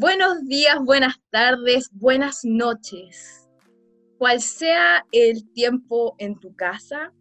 [0.00, 3.46] Buenos días, buenas tardes, buenas noches.
[4.16, 7.12] Cual sea el tiempo en tu casa,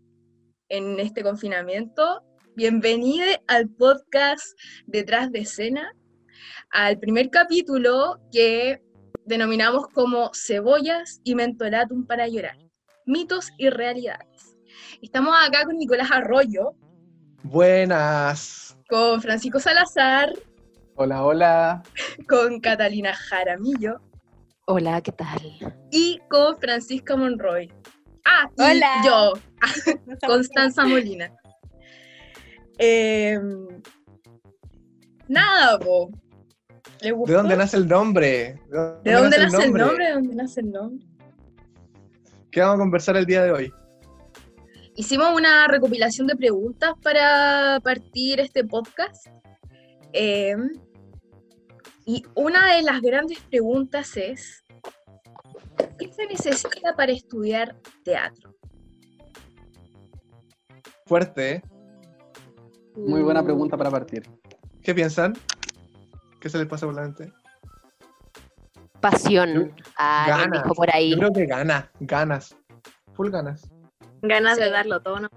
[0.70, 2.24] en este confinamiento,
[2.56, 5.94] bienvenido al podcast Detrás de Escena,
[6.70, 8.82] al primer capítulo que
[9.26, 12.58] denominamos como Cebollas y Mentoratum para llorar,
[13.06, 14.58] mitos y realidades.
[15.02, 16.76] Estamos acá con Nicolás Arroyo.
[17.44, 18.78] Buenas.
[18.88, 20.32] Con Francisco Salazar.
[21.02, 21.84] Hola, hola.
[22.28, 24.02] Con Catalina Jaramillo.
[24.66, 25.40] Hola, ¿qué tal?
[25.92, 27.72] Y con Francisca Monroy.
[28.26, 29.02] Ah, y Hola.
[29.06, 29.34] yo,
[30.28, 31.34] Constanza Molina.
[32.78, 33.66] Em,
[35.30, 36.12] nada, po.
[37.00, 37.32] ¿Le gustó?
[37.32, 38.60] ¿De dónde nace el nombre?
[39.06, 40.06] ¿De dónde nace el nombre?
[40.06, 41.08] ¿De dónde nace el nombre?
[42.52, 43.74] ¿Qué vamos a conversar el día de hoy?
[44.98, 49.28] Hicimos una recopilación de preguntas para partir este podcast.
[50.12, 50.70] Em,
[52.10, 54.64] y una de las grandes preguntas es,
[56.00, 58.56] ¿qué se necesita para estudiar teatro?
[61.06, 61.64] Fuerte, ¿eh?
[62.96, 64.28] Muy buena pregunta para partir.
[64.82, 65.38] ¿Qué piensan?
[66.42, 67.32] ¿Qué se les pasa por la mente?
[69.00, 69.72] Pasión.
[69.96, 70.64] Alguien Ganas.
[70.64, 71.12] dijo por ahí.
[71.12, 72.58] Yo creo que ganas, ganas.
[73.14, 73.70] Full ganas.
[74.24, 74.64] Ganas Sí.
[74.64, 75.30] de darlo todo, ¿no?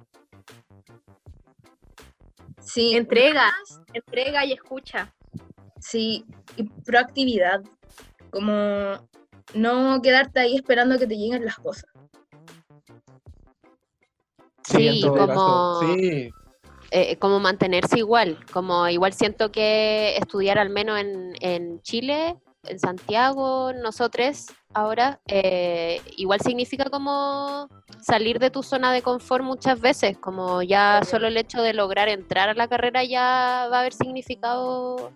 [2.60, 3.52] Sí, Entrega,
[3.92, 5.12] entrega y escucha.
[5.82, 6.24] Sí,
[6.56, 7.60] y proactividad,
[8.30, 8.52] como
[9.54, 11.90] no quedarte ahí esperando que te lleguen las cosas.
[14.62, 15.80] Sí, como.
[15.80, 16.30] Sí,
[16.92, 18.38] eh, como mantenerse igual.
[18.52, 26.00] Como igual siento que estudiar al menos en, en Chile, en Santiago, nosotros ahora, eh,
[26.16, 27.68] igual significa como
[28.00, 32.08] salir de tu zona de confort muchas veces, como ya solo el hecho de lograr
[32.08, 35.12] entrar a la carrera ya va a haber significado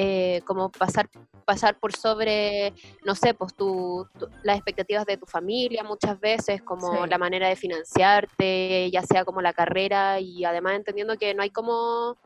[0.00, 1.08] eh, como pasar
[1.44, 2.74] pasar por sobre,
[3.06, 7.08] no sé, pues tu, tu- las expectativas de tu familia muchas veces, como Sí.
[7.08, 11.48] la manera de financiarte, ya sea como la carrera y además entendiendo que no hay
[11.48, 12.18] como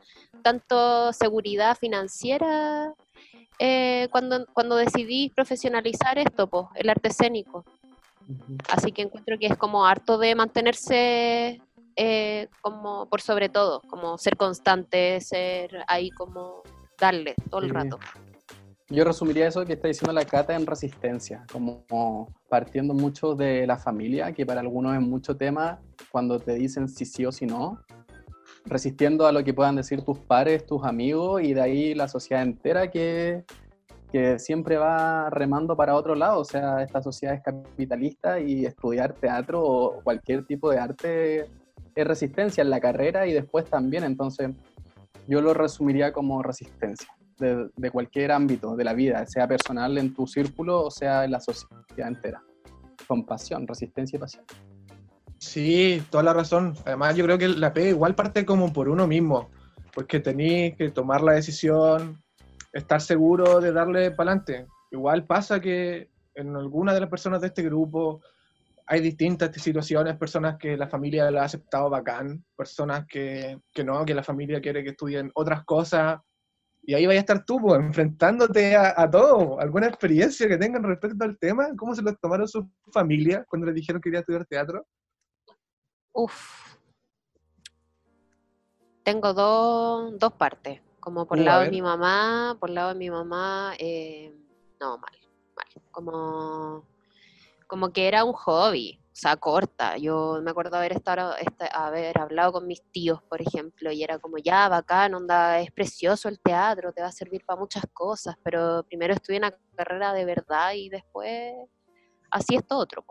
[0.43, 2.93] tanto seguridad financiera
[3.59, 7.63] eh, cuando, cuando decidí profesionalizar esto, pues, el arte escénico.
[8.69, 11.61] Así que encuentro que es como harto de mantenerse
[11.95, 16.61] eh, como por sobre todo, como ser constante, ser ahí como
[16.99, 17.99] darle todo el rato.
[18.89, 23.77] Yo resumiría eso que está diciendo la Cata en resistencia, como partiendo mucho de la
[23.77, 25.79] familia, que para algunos es mucho tema
[26.11, 27.79] cuando te dicen si sí o si no,
[28.65, 32.43] resistiendo a lo que puedan decir tus pares, tus amigos y de ahí la sociedad
[32.43, 33.43] entera que,
[34.11, 39.13] que siempre va remando para otro lado, o sea, esta sociedad es capitalista y estudiar
[39.13, 41.49] teatro o cualquier tipo de arte
[41.95, 44.51] es resistencia en la carrera y después también, entonces
[45.27, 47.07] yo lo resumiría como resistencia
[47.39, 51.39] de, cualquier ámbito de la vida, sea personal en tu círculo o sea en la
[51.39, 52.41] sociedad entera.
[53.07, 54.45] Con pasión, resistencia y pasión.
[55.37, 56.73] sí, toda la razón.
[56.85, 59.49] Además, yo creo que la pega igual parte como por uno mismo,
[59.93, 62.23] porque tenéis que tomar la decisión,
[62.71, 64.67] estar seguro de darle para adelante.
[64.91, 68.21] Igual pasa que en alguna de las personas de este grupo
[68.93, 74.05] hay distintas situaciones, personas que la familia la ha aceptado bacán, personas que, que no,
[74.05, 76.19] que la familia quiere que estudien otras cosas.
[76.83, 79.59] Y ahí vaya a estar tú, pues, enfrentándote a, a todo.
[79.59, 81.69] ¿Alguna experiencia que tengan respecto al tema?
[81.75, 84.85] ¿Cómo se lo tomaron sus familias cuando les dijeron que quería estudiar teatro?
[86.11, 86.75] Uf.
[89.01, 90.81] Tengo dos, dos partes.
[90.99, 94.31] Como por Uh, a lado de mi mamá, por lado de mi mamá, eh,
[94.79, 95.17] no, mal,
[95.55, 95.83] mal.
[95.89, 96.92] Como,
[97.67, 99.97] como que era un hobby, o sea, corta.
[99.97, 104.19] Yo me acuerdo haber estado, esta- haber hablado con mis tíos, por ejemplo, y era
[104.19, 108.35] como, ya, bacán, onda, es precioso el teatro, te va a servir para muchas cosas,
[108.43, 111.53] pero primero estudié una carrera de verdad y después
[112.31, 113.05] así es todo otro.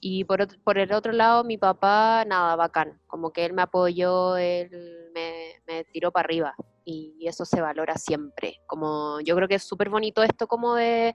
[0.00, 3.00] Y por, ot- por el otro lado, mi papá, nada, bacán.
[3.06, 6.54] Como que él me apoyó, él me, me tiró para arriba.
[6.84, 8.56] Y eso se valora siempre.
[8.66, 11.14] Como yo creo que es súper bonito esto como de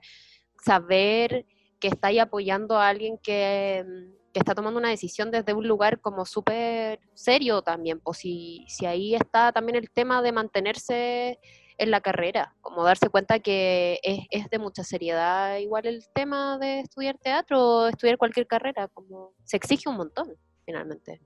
[0.64, 1.44] saber
[1.80, 6.00] que estáis apoyando a alguien que, mm, que está tomando una decisión desde un lugar
[6.00, 8.00] como súper serio también.
[8.00, 11.38] Pues si, si ahí está también el tema de mantenerse
[11.78, 16.58] en la carrera, como darse cuenta que es, es de mucha seriedad igual el tema
[16.58, 20.34] de estudiar teatro o estudiar cualquier carrera, como se exige un montón
[20.66, 21.20] finalmente.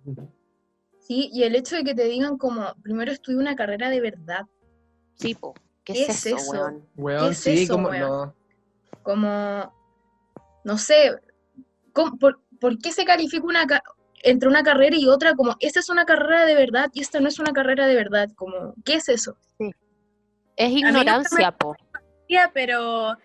[1.00, 4.46] Sí, y el hecho de que te digan como, primero estudia una carrera de verdad,
[5.14, 5.54] Sí, po,
[5.84, 6.50] ¿qué, ¿Qué es es eso, eso?
[6.52, 6.88] weón?
[6.96, 8.00] Weón, es sí, eso, como weón?
[8.08, 8.34] no.
[9.02, 9.72] como,
[10.64, 11.12] no sé,
[11.92, 13.82] ¿cómo- por, por qué se califica una ca-
[14.22, 17.28] entre una carrera y otra como, esta es una carrera de verdad y esta no
[17.28, 18.28] es una carrera de verdad?
[18.36, 19.36] Como, ¿qué es eso?
[19.58, 21.74] Es nunca me- ignorancia, po.
[22.28, 23.16] día, pero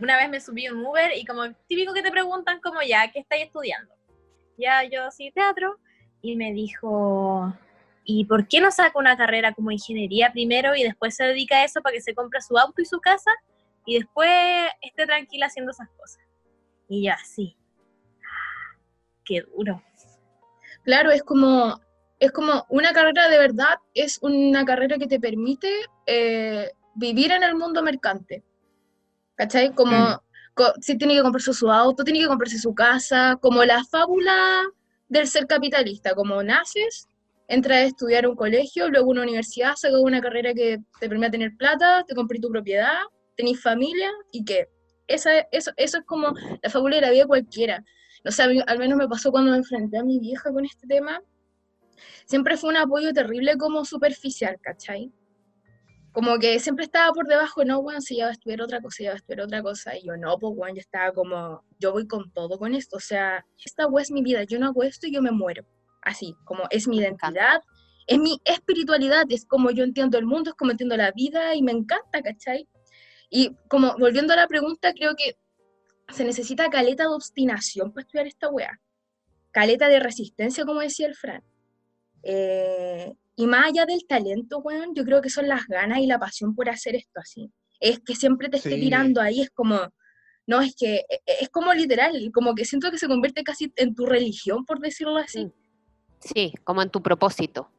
[0.00, 3.10] una vez me subí a un Uber y como típico que te preguntan como ya,
[3.12, 3.94] ¿qué estáis estudiando?
[4.56, 5.78] Ya yo sí, teatro,
[6.22, 7.52] y me dijo,
[8.04, 11.64] ¿y por qué no saca una carrera como ingeniería primero y después se dedica a
[11.64, 13.30] eso para que se compre su auto y su casa
[13.84, 14.30] y después
[14.80, 16.22] esté tranquila haciendo esas cosas?
[16.88, 17.56] Y yo así,
[18.24, 18.78] "Ah,
[19.24, 19.82] qué duro.
[20.84, 21.80] Claro, es como,
[22.20, 25.70] es como una carrera de verdad, es una carrera que te permite
[26.06, 28.44] eh, vivir en el mundo mercante.
[29.34, 29.74] ¿Cachai?
[29.74, 30.20] Como Mm.
[30.54, 34.62] co- si tiene que comprarse su auto, tiene que comprarse su casa, como la fábula
[35.08, 37.08] del ser capitalista, como naces,
[37.48, 41.32] entras a estudiar a un colegio, luego una universidad, sacas una carrera que te permite
[41.32, 42.98] tener plata, te compré tu propiedad,
[43.36, 44.68] tenés familia y que
[45.06, 47.84] esa, eso, eso es como la fábula de la vida cualquiera.
[48.24, 50.64] O sea, a mí- al menos me pasó cuando me enfrenté a mi vieja con
[50.64, 51.22] este tema.
[52.26, 55.12] Siempre fue un apoyo terrible como superficial, ¿cachai?
[56.12, 59.02] Como que siempre estaba por debajo, no, weón, si ya va a estudiar otra cosa,
[59.02, 59.96] ya va a estudiar otra cosa.
[59.96, 62.96] Y yo, no, pues, weón, yo estaba como, yo voy con todo con esto.
[62.96, 65.64] O sea, esta weón es mi vida, yo no hago esto y yo me muero.
[66.02, 67.60] Así, como es mi identidad,
[68.06, 71.62] es mi espiritualidad, es como yo entiendo el mundo, es como entiendo la vida y
[71.62, 72.66] me encanta, ¿cachai?
[73.30, 75.36] Y como volviendo a la pregunta, creo que
[76.14, 78.80] se necesita caleta de obstinación para estudiar esta weá.
[79.50, 81.42] Caleta de resistencia, como decía el Fran.
[82.22, 86.18] Eh, y más allá del talento, weón, yo creo que son las ganas y la
[86.18, 87.50] pasión por hacer esto así.
[87.80, 88.80] Es que siempre te esté Sí.
[88.80, 89.78] tirando ahí, es como,
[90.46, 93.72] no, es que e- e- es como literal, como que siento que se convierte casi
[93.76, 95.52] en tu religión, por decirlo así, Mm.
[96.18, 97.70] Sí, como en tu propósito.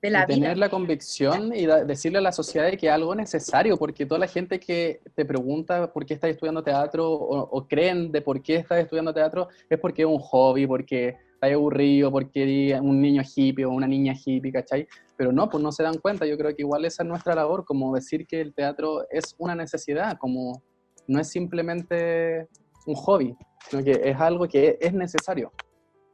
[0.00, 0.26] De Y vida.
[0.26, 4.28] tener la convicción y decirle a la sociedad que es algo necesario, porque toda la
[4.28, 8.56] gente que te pregunta por qué estás estudiando teatro o, o creen de por qué
[8.56, 13.64] estás estudiando teatro es porque es un hobby, porque estás aburrido, porque un niño hippie
[13.64, 14.86] o una niña hippie, ¿cachai?
[15.16, 16.26] Pero no, pues no se dan cuenta.
[16.26, 19.54] Yo creo que igual esa es nuestra labor, como decir que el teatro es una
[19.54, 20.62] necesidad, como
[21.06, 22.46] no es simplemente
[22.86, 23.36] un hobby,
[23.68, 25.52] sino que es algo que es necesario.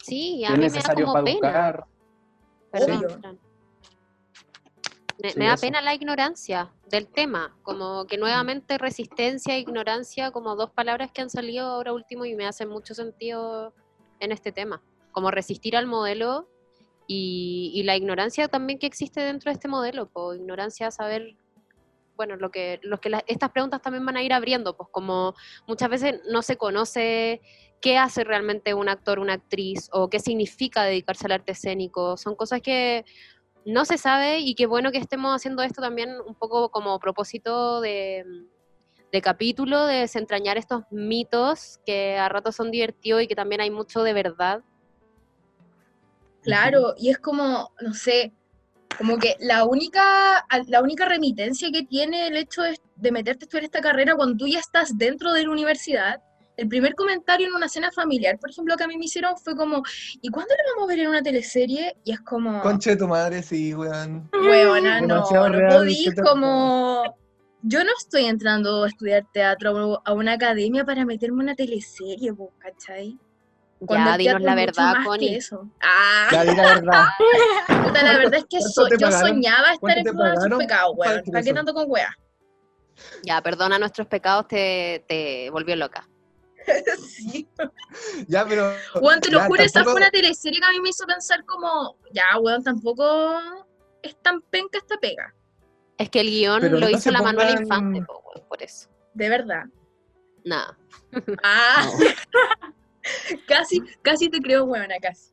[0.02, 1.38] Sí, a es mí me da necesario como para pena.
[1.38, 1.84] educar.
[2.70, 3.04] Perdón.
[3.20, 3.38] Fran.
[5.24, 5.62] Me, Sí, me da eso.
[5.62, 11.22] pena la ignorancia del tema, como que nuevamente resistencia e ignorancia, como dos palabras que
[11.22, 13.72] han salido ahora último y me hacen mucho sentido
[14.20, 14.82] en este tema,
[15.12, 16.46] como resistir al modelo
[17.06, 21.38] y, y la ignorancia también que existe dentro de este modelo, pues ignorancia a saber,
[22.16, 25.34] bueno, lo que, los que la- estas preguntas también van a ir abriendo, pues como
[25.66, 27.40] muchas veces no se conoce
[27.80, 32.34] qué hace realmente un actor, una actriz, o qué significa dedicarse al arte escénico, son
[32.34, 33.04] cosas que
[33.64, 37.80] no se sabe y qué bueno que estemos haciendo esto también un poco como propósito
[37.80, 38.24] de,
[39.12, 43.70] de capítulo, de desentrañar estos mitos que a ratos son divertidos y que también hay
[43.70, 44.62] mucho de verdad.
[46.42, 48.32] Claro, y es como, no sé,
[48.98, 53.64] como que la única, la única remitencia que tiene el hecho de, meterte a estudiar
[53.64, 56.22] esta carrera cuando tú ya estás dentro de la universidad,
[56.56, 59.56] el primer comentario en una cena familiar, por ejemplo, que a mí me hicieron fue
[59.56, 59.82] como,
[60.20, 61.96] ¿y cuándo lo vamos a ver en una teleserie?
[62.04, 64.30] Y es como, Conche de tu madre, sí, weón.
[64.32, 67.02] huevona, no, no real, podís ¿qué te- como...
[67.66, 72.32] Yo no estoy entrando a estudiar teatro a una academia para meterme en una teleserie,
[72.34, 73.18] po, ¿cachai?
[73.78, 75.34] Cuando ya, dinos la verdad, Connie.
[75.36, 75.68] eso.
[75.82, 76.28] Ah.
[76.30, 77.04] Ya, di la verdad.
[77.84, 79.28] Puta, la verdad es que so- yo pagaron?
[79.28, 81.22] soñaba estar ¿Cuánto en Club de pecados, weón.
[81.32, 82.14] ¿Para qué tanto con weas?
[83.24, 86.06] Ya, perdona nuestros pecados, te, te volvió loca.
[87.08, 87.48] sí.
[88.28, 88.72] Ya, pero.
[89.00, 91.44] Weón, te lo ya, juro, esa fue una teleserie que a mí me hizo pensar
[91.44, 93.40] como, ya, weón, tampoco
[94.02, 95.34] es tan penca esta pega.
[95.98, 98.62] Es que el guion Pero lo no hizo la Manuela pongan- Infante, po, weón, por
[98.62, 98.88] eso.
[99.14, 99.64] De verdad.
[100.44, 100.76] Nada.
[101.42, 101.88] Ah,
[103.46, 105.32] casi, casi te creo, weona, casi.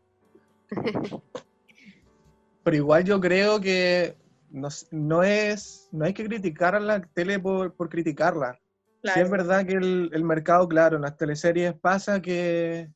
[2.63, 4.15] Pero igual yo creo que
[4.49, 5.89] no, no es.
[5.91, 8.59] No hay que criticar a la tele por, por criticarla.
[9.03, 9.21] Sí Claro.
[9.23, 12.87] es verdad que el, el mercado, claro, en las teleseries pasa que,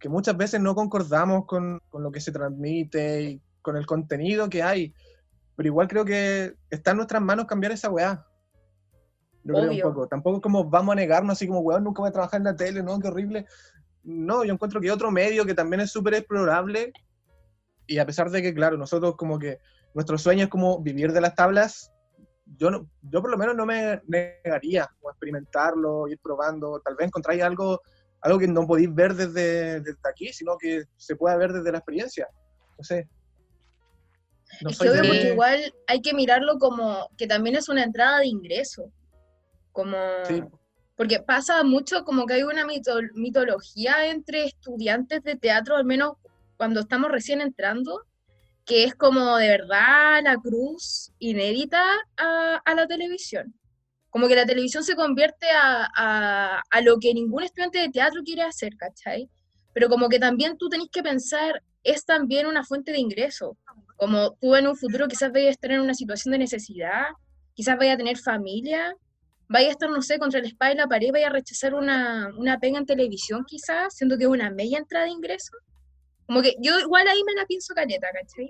[0.00, 4.48] que muchas veces no concordamos con, con lo que se transmite y con el contenido
[4.48, 4.92] que hay.
[5.54, 8.26] Pero igual creo que está en nuestras manos cambiar esa weá.
[9.44, 9.84] Yo creo un Obvio.
[9.84, 10.08] poco.
[10.08, 12.56] Tampoco es como vamos a negarnos así como, weón, nunca voy a trabajar en la
[12.56, 12.98] tele, ¿no?
[12.98, 13.46] Qué horrible.
[14.02, 16.92] No, yo encuentro que hay otro medio que también es súper explorable.
[17.86, 19.58] Y a pesar de que, claro, nosotros como que
[19.94, 21.92] nuestro sueño es como vivir de las tablas,
[22.56, 27.08] yo, no, yo por lo menos no me negaría o experimentarlo, ir probando, tal vez
[27.08, 27.80] encontráis algo,
[28.20, 31.78] algo que no podéis ver desde, desde aquí, sino que se pueda ver desde la
[31.78, 32.28] experiencia.
[32.78, 33.08] No sé.
[34.60, 37.82] No es que obvio, de- porque igual hay que mirarlo como que también es una
[37.82, 38.92] entrada de ingreso.
[39.72, 39.96] Como...
[40.24, 40.42] Sí.
[40.96, 46.14] Porque pasa mucho como que hay una mito- mitología entre estudiantes de teatro, al menos
[46.56, 48.02] cuando estamos recién entrando,
[48.66, 51.84] que es como de verdad la cruz inédita
[52.16, 53.54] a, la televisión.
[54.10, 58.76] Como que la televisión se convierte a, lo que ningún estudiante de teatro quiere hacer,
[58.76, 59.30] ¿cachai?
[59.72, 63.56] Pero como que también tú tenés que pensar, es también una fuente de ingreso.
[63.96, 67.04] Como tú en un futuro quizás vayas a estar en una situación de necesidad,
[67.54, 68.94] quizás vaya a tener familia,
[69.48, 72.32] vaya a estar, no sé, contra la espada y la pared, vaya a rechazar una,
[72.36, 75.52] una pega en televisión quizás, siendo que es una media entrada de ingreso.
[76.26, 78.48] Como que yo igual ahí me la pienso caleta, ¿cachai?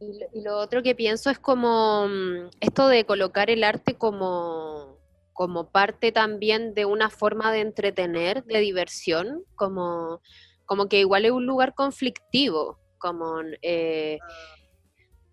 [0.00, 3.94] Y lo, y lo otro que pienso es como mm, esto de colocar el arte
[3.96, 4.96] como,
[5.32, 10.20] como parte también de una forma de entretener, de diversión, como,
[10.66, 14.18] como que igual es un lugar conflictivo, como, eh,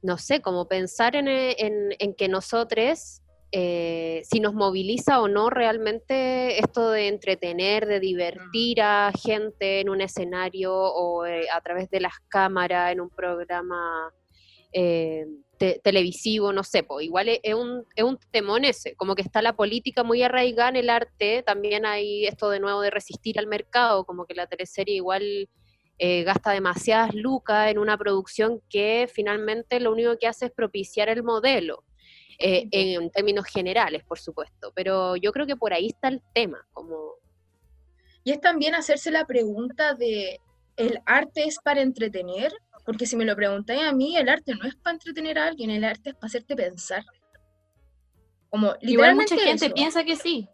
[0.01, 5.49] no sé, como pensar en, en- en que nosotros, eh, si nos moviliza o no
[5.49, 11.89] realmente esto de entretener, de divertir a gente en un escenario o eh, a través
[11.89, 14.11] de las cámaras, en un programa
[14.73, 15.25] eh,
[15.57, 19.21] te- televisivo, no sé, pues igual es, es un, es un temón ese, como que
[19.21, 23.39] está la política muy arraigada en el arte, también hay esto de nuevo de resistir
[23.39, 25.49] al mercado, como que la teleserie igual
[25.97, 31.07] eh, gasta demasiadas lucas en una producción que finalmente lo único que hace es propiciar
[31.07, 31.85] el modelo,
[32.39, 36.65] eh, en términos generales, por supuesto, pero yo creo que por ahí está el tema,
[36.73, 37.13] como...
[38.23, 40.39] Y es también hacerse la pregunta de,
[40.77, 42.51] ¿el arte es para entretener?
[42.85, 45.69] Porque si me lo preguntáis a mí, el arte no es para entretener a alguien,
[45.69, 47.03] el arte es para hacerte pensar.
[48.49, 49.75] Como Igual mucha gente eso.
[49.75, 50.47] piensa que sí.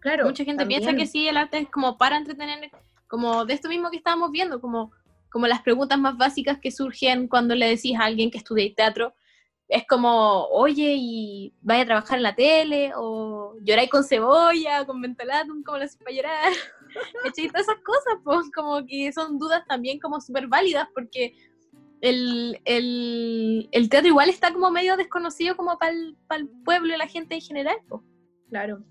[0.00, 1.08] Claro, Mucha gente piensa que también.
[1.08, 2.70] sí, el arte es como para entretener,
[3.08, 4.92] como de esto mismo que estábamos viendo, como,
[5.30, 9.14] como las preguntas más básicas que surgen cuando le decís a alguien que estudia teatro.
[9.68, 12.92] Es como, oye, ¿y vaya a trabajar en la tele?
[12.96, 16.52] ¿O lloráis con cebolla, con mentolatum, como lo haces para llorar?
[17.24, 17.48] ¿Cachai?
[17.48, 21.34] Todas esas cosas, pues, como que son dudas también como súper válidas, porque
[22.00, 26.16] el, el, el teatro igual está como medio desconocido como para el,
[26.64, 28.02] pueblo y la gente en general, pues.
[28.48, 28.82] Claro.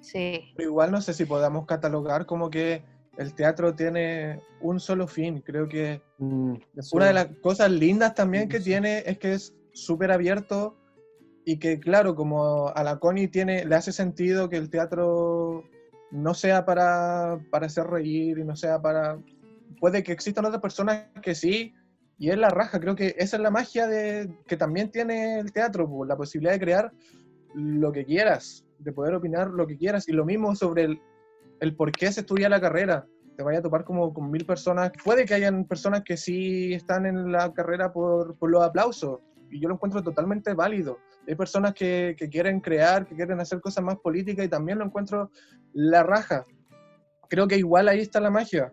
[0.00, 2.82] Sí, Pero igual no sé si podamos catalogar como que
[3.18, 5.40] el teatro tiene un solo fin.
[5.42, 6.54] Creo que Mm,
[6.92, 8.64] una de las cosas lindas también que Sí.
[8.64, 9.54] tiene es que es
[9.84, 10.76] súper abierto
[11.44, 15.64] y que, claro, como a la Connie tiene, le hace sentido que el teatro
[16.10, 19.18] no sea para, para hacer reír y no sea para...
[19.80, 21.74] Puede que existan otras personas que sí,
[22.18, 22.80] y es la raja.
[22.80, 26.52] Creo que esa es la magia de, que también tiene el teatro, po, la posibilidad
[26.52, 26.92] de crear
[27.54, 30.08] lo que quieras, de poder opinar lo que quieras.
[30.08, 31.00] Y lo mismo sobre el,
[31.60, 33.06] el por qué se estudia la carrera.
[33.36, 34.90] Te vaya a topar como con mil personas.
[35.04, 39.20] Puede que hayan personas que sí están en la carrera por, por los aplausos.
[39.50, 40.98] Y yo lo encuentro totalmente válido.
[41.26, 44.84] Hay personas que, que quieren crear, que quieren hacer cosas más políticas y también lo
[44.84, 45.30] encuentro
[45.72, 46.44] la raja.
[47.28, 48.72] Creo que igual ahí está la magia.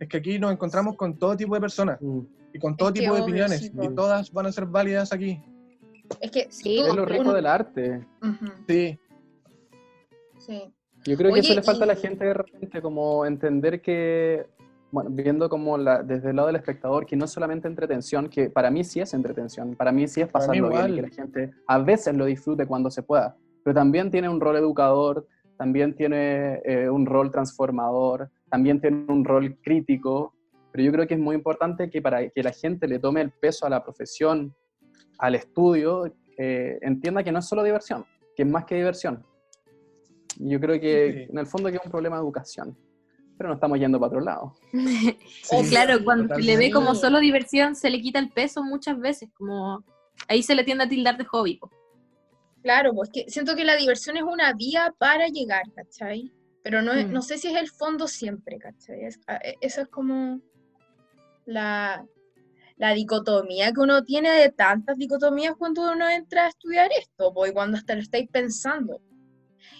[0.00, 2.20] Es que aquí nos encontramos con todo tipo de personas Mm.
[2.54, 3.58] y con todo Es tipo de obvio, opiniones.
[3.60, 5.40] sí, y todas van a ser válidas aquí.
[6.20, 8.04] Es que Sí, Es lo rico uno- del arte.
[8.22, 8.98] Ujú, Sí,
[10.38, 10.72] sí.
[11.04, 13.80] Yo creo que eso Oye, le falta a la y- gente de repente, como entender
[13.80, 14.46] que,
[14.92, 18.50] bueno, viendo como la, desde el lado del espectador, que no es solamente entretención, que
[18.50, 21.50] para mí sí es entretención, para mí sí es pasarlo bien y que la gente
[21.66, 23.34] a veces lo disfrute cuando se pueda,
[23.64, 29.24] pero también tiene un rol educador, también tiene eh, un rol transformador, también tiene un
[29.24, 30.34] rol crítico,
[30.70, 33.30] pero yo creo que es muy importante que para que la gente le tome el
[33.30, 34.54] peso a la profesión,
[35.18, 36.04] al estudio,
[36.36, 38.04] eh, entienda que no es solo diversión,
[38.36, 39.24] que es más que diversión.
[40.38, 41.32] Yo creo que Sí.
[41.32, 42.76] en el fondo que es un problema de educación,
[43.36, 44.54] pero no estamos yendo para otro lado.
[45.50, 48.98] O claro, cuando se le ve como solo diversión, se le quita el peso muchas
[48.98, 49.84] veces, como
[50.28, 51.56] ahí se le tiende a tildar de hobby.
[51.56, 51.70] po.
[52.62, 56.32] Claro, pues que siento que la diversión es una vía para llegar, ¿cachai?
[56.62, 57.12] Pero no, Mm.
[57.12, 59.04] no sé si es el fondo siempre, ¿cachai?
[59.04, 60.40] Es- a- e- eso es como
[61.44, 62.06] la,
[62.76, 67.50] la dicotomía que uno tiene de tantas dicotomías cuando uno entra a estudiar esto, pues,
[67.50, 69.00] y cuando hasta lo estáis pensando.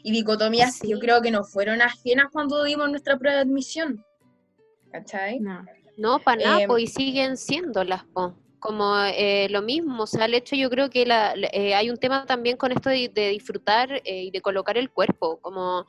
[0.03, 4.05] Y dicotomías que yo creo que no fueron ajenas cuando dimos nuestra prueba de admisión,
[4.91, 5.41] ¿cachai?
[5.41, 5.65] No.
[5.97, 8.35] No, para nada, po, y siguen siendo las po.
[8.59, 11.91] Como eh, lo mismo, o sea, el hecho yo creo que la- la- eh, hay
[11.91, 15.85] un tema también con esto de, de disfrutar eh, y de colocar el cuerpo, como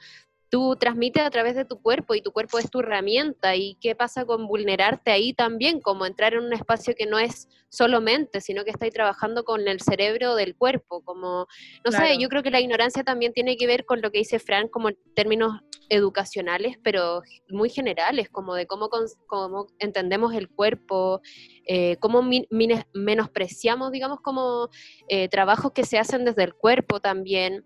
[0.54, 3.96] tú transmites a través de tu cuerpo y tu cuerpo es tu herramienta y qué
[3.96, 8.40] pasa con vulnerarte ahí también, como entrar en un espacio que no es solo mente,
[8.40, 11.48] sino que estáis trabajando con el cerebro del cuerpo, como,
[11.84, 14.38] no sé, yo creo que la ignorancia también tiene que ver con lo que dice
[14.38, 18.90] Fran como en términos educacionales, pero muy generales, como de cómo,
[19.26, 21.20] cómo entendemos el cuerpo,
[21.66, 22.46] eh, cómo min-
[22.94, 24.70] menospreciamos, digamos, como
[25.08, 27.66] eh, trabajos que se hacen desde el cuerpo también,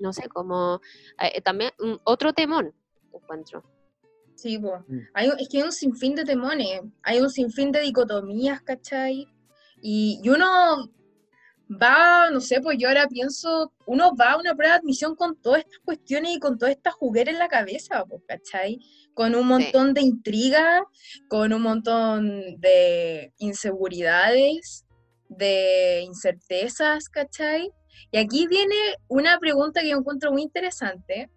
[0.00, 0.80] no sé, como
[1.20, 2.74] eh, también mm, otro temón,
[3.12, 3.64] encuentro.
[4.34, 4.80] Sí, pues.
[4.86, 4.98] Mm.
[5.14, 9.26] Hay, es que hay un sinfín de temones, hay un sinfín de dicotomías, ¿cachai?
[9.82, 10.90] Y, y uno,
[11.70, 15.36] va, no sé, pues yo ahora pienso, uno va a una prueba de admisión con
[15.40, 18.78] todas estas cuestiones y con toda esta juguera en la cabeza, pues, ¿cachai?
[19.14, 20.82] Con un montón de intrigas,
[21.28, 24.86] con un montón de inseguridades,
[25.28, 27.70] de incertezas, ¿cachai?
[28.10, 28.74] Y aquí viene
[29.08, 31.30] una pregunta que yo encuentro muy interesante.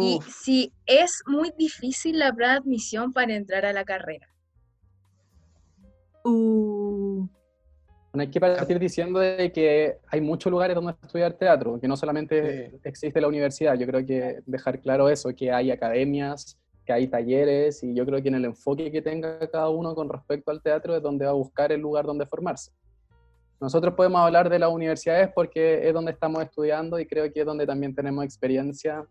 [0.00, 4.28] Y si es muy difícil la prueba de admisión para entrar a la carrera.
[6.24, 7.26] Uh,
[8.12, 11.96] Bueno, hay que partir diciendo de que hay muchos lugares donde estudiar teatro, que no
[11.96, 12.76] solamente Sí.
[12.84, 17.84] existe la universidad, yo creo que dejar claro eso, que hay academias, que hay talleres,
[17.84, 20.96] y yo creo que en el enfoque que tenga cada uno con respecto al teatro
[20.96, 22.72] es donde va a buscar el lugar donde formarse.
[23.60, 27.46] Nosotros podemos hablar de las universidades porque es donde estamos estudiando y creo que es
[27.46, 29.04] donde también tenemos experiencia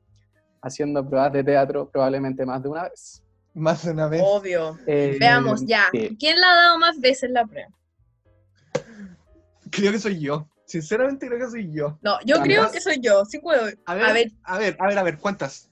[0.61, 3.23] haciendo pruebas de teatro probablemente más de una vez.
[3.53, 4.21] más de una vez.
[4.25, 4.77] Obvio.
[4.87, 5.85] Eh, Veamos, ya.
[5.91, 6.15] sí.
[6.19, 7.69] ¿Quién la ha dado más veces la prueba?
[9.69, 10.47] Creo que soy yo.
[10.65, 11.97] Sinceramente creo que soy yo.
[12.01, 13.61] No, yo creo que soy yo, sí puedo.
[13.85, 15.69] A ver, A ver, a ver, a ver, a ver, ¿cuántas?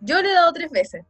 [0.00, 1.04] yo le he dado tres veces.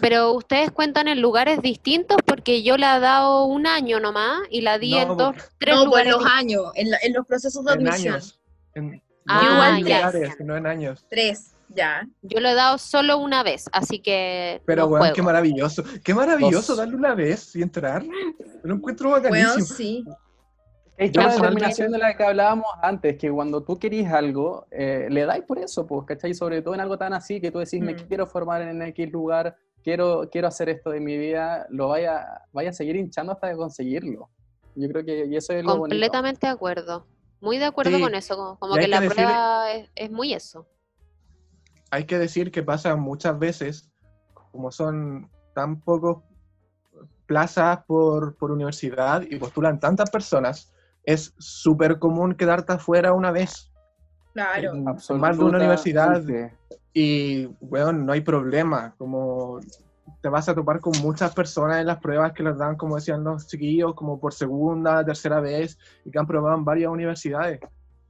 [0.00, 4.60] Pero ustedes cuentan en lugares distintos porque yo la he dado un año nomás y
[4.60, 6.12] la di No, en dos, tres no, por lugares.
[6.12, 6.38] los distintos.
[6.40, 8.14] años, en, la- en los procesos de En admisión.
[8.14, 8.40] años.
[8.74, 10.44] En, Ah, no en lugares, ya.
[10.44, 11.04] no en años.
[11.08, 12.06] Tres, ya.
[12.22, 15.14] Yo lo he dado solo una vez, así que Pero, no weón, juego.
[15.14, 15.84] qué maravilloso.
[16.02, 16.78] Qué maravilloso Dos.
[16.78, 18.02] darle una vez y entrar.
[18.62, 19.76] Lo encuentro Bueno, bacanísimo.
[19.76, 20.04] sí.
[20.96, 25.24] Es la determinación de la que hablábamos antes, que cuando tú querís algo, eh, le
[25.24, 26.34] dais por eso, pues, ¿cachai?
[26.34, 28.06] Sobre todo en algo tan así, que tú decís, me Mm.
[28.08, 32.70] quiero formar en X lugar, quiero, quiero hacer esto de mi vida, lo vaya, vaya
[32.70, 34.28] a seguir hinchando hasta conseguirlo.
[34.74, 35.94] Yo creo que y eso es lo bonito.
[35.94, 37.06] Completamente de acuerdo.
[37.40, 40.34] Muy de acuerdo Sí, con eso, como, que que la decir- prueba es, es muy
[40.34, 40.66] eso.
[41.90, 43.90] Hay que decir que pasa muchas veces,
[44.52, 46.22] como son tan pocos
[47.26, 50.72] plazas por, por universidad y postulan tantas personas,
[51.04, 53.72] es súper común quedarte afuera una vez.
[54.34, 54.72] Claro.
[54.74, 56.56] En más de una universidad Absolutamente.
[56.92, 58.94] Y, bueno, no hay problema.
[58.98, 59.60] Como
[60.22, 63.24] te vas a topar con muchas personas en las pruebas que las dan, como decían
[63.24, 67.60] los chiquillos, como por segunda, tercera vez y que han probado en varias universidades.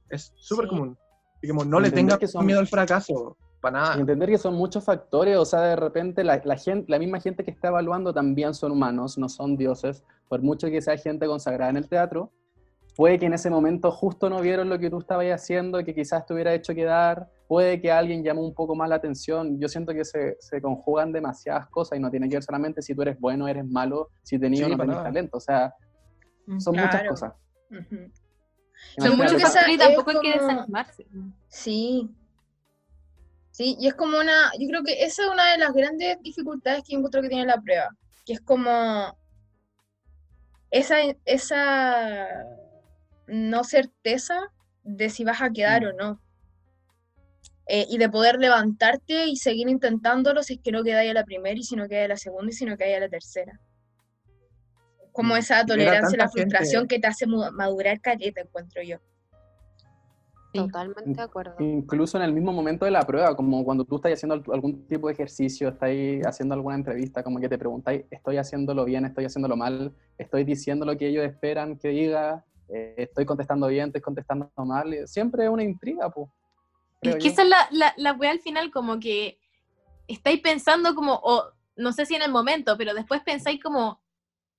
[0.09, 0.69] Es súper Sí.
[0.69, 0.97] común.
[1.41, 3.99] Y como no le tengas que son- miedo al fracaso, para Y nada.
[3.99, 7.43] entender que son muchos factores, o sea, de repente la, la gente, la misma gente
[7.43, 11.69] que está evaluando también son humanos, no son dioses, por mucho que sea gente consagrada
[11.69, 12.31] en el teatro,
[12.97, 16.25] puede que en ese momento justo no vieron lo que tú estabas haciendo, que quizás
[16.25, 19.91] te hubiera hecho quedar, puede que alguien llamó un poco más la atención, yo siento
[19.93, 23.19] que se, se conjugan demasiadas cosas y no tiene que ver solamente si tú eres
[23.19, 25.75] bueno o eres malo, si tenías Sí, o no tenías talento, o sea,
[26.59, 27.33] son muchas cosas.
[27.69, 27.81] Son
[28.95, 31.07] Imagínate, muchos muchos que factores y tampoco es hay que como- desanimarse.
[31.49, 32.09] Sí.
[33.49, 36.85] Sí, y es como una, yo creo que esa es una de las grandes dificultades
[36.87, 37.89] que encuentro que tiene la prueba,
[38.25, 39.13] que es como
[40.71, 42.27] esa, esa
[43.27, 44.39] no certeza
[44.85, 45.87] de si vas a quedar Mm.
[45.87, 46.21] o no.
[47.67, 51.23] Eh, y de poder levantarte y seguir intentándolo si es que no quedáis a la
[51.23, 53.59] primera y si no quedáis a la segunda y si no quedáis a la tercera.
[55.11, 55.37] Como Mm.
[55.37, 58.97] esa a tolerancia y la gente- frustración que te hace madurar caleta, encuentro yo.
[60.53, 60.59] Sí.
[60.59, 61.55] Totalmente de acuerdo.
[61.59, 64.85] Incluso en el mismo momento de la prueba, como cuando tú estás haciendo al- algún
[64.87, 65.89] tipo de ejercicio, estás
[66.25, 69.05] haciendo alguna entrevista, como que te preguntáis, ¿estoy haciéndolo bien?
[69.05, 69.93] ¿Estoy haciéndolo mal?
[70.17, 72.43] ¿Estoy diciendo lo que ellos esperan que diga?
[72.67, 73.87] Eh, ¿Estoy contestando bien?
[73.87, 74.93] ¿Estoy contestando mal?
[74.93, 76.27] Eh, Siempre es una intriga, pues.
[77.01, 79.39] Es que esa es la, la, la wea al final, como que
[80.07, 83.99] estáis pensando como, o no sé si en el momento, pero después pensáis como,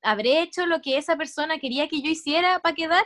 [0.02, 3.04] ¿habré hecho lo que esa persona quería que yo hiciera para quedar?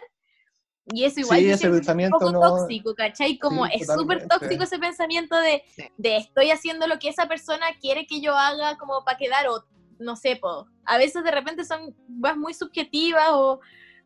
[0.86, 3.38] Y eso igual Sí, ese es un poco no- tóxico, ¿cachai?
[3.38, 5.82] Como Sí, es súper tóxico ese pensamiento de, Sí.
[5.98, 9.64] de estoy haciendo lo que esa persona quiere que yo haga como para quedar, o
[9.98, 10.66] no sé, po.
[10.84, 13.60] a veces de repente son weas muy subjetivas o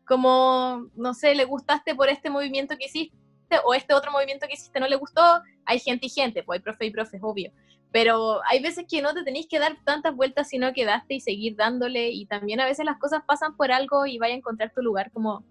[0.05, 3.15] como, no sé, le gustaste por este movimiento que hiciste
[3.63, 5.21] o este otro movimiento que hiciste no le gustó,
[5.65, 7.51] hay gente y gente, pues hay profe y profe, es obvio.
[7.91, 11.19] Pero hay veces que no te tenéis que dar tantas vueltas si no quedaste y
[11.19, 14.71] seguir dándole y también a veces las cosas pasan por algo y vaya a encontrar
[14.73, 15.43] tu lugar como,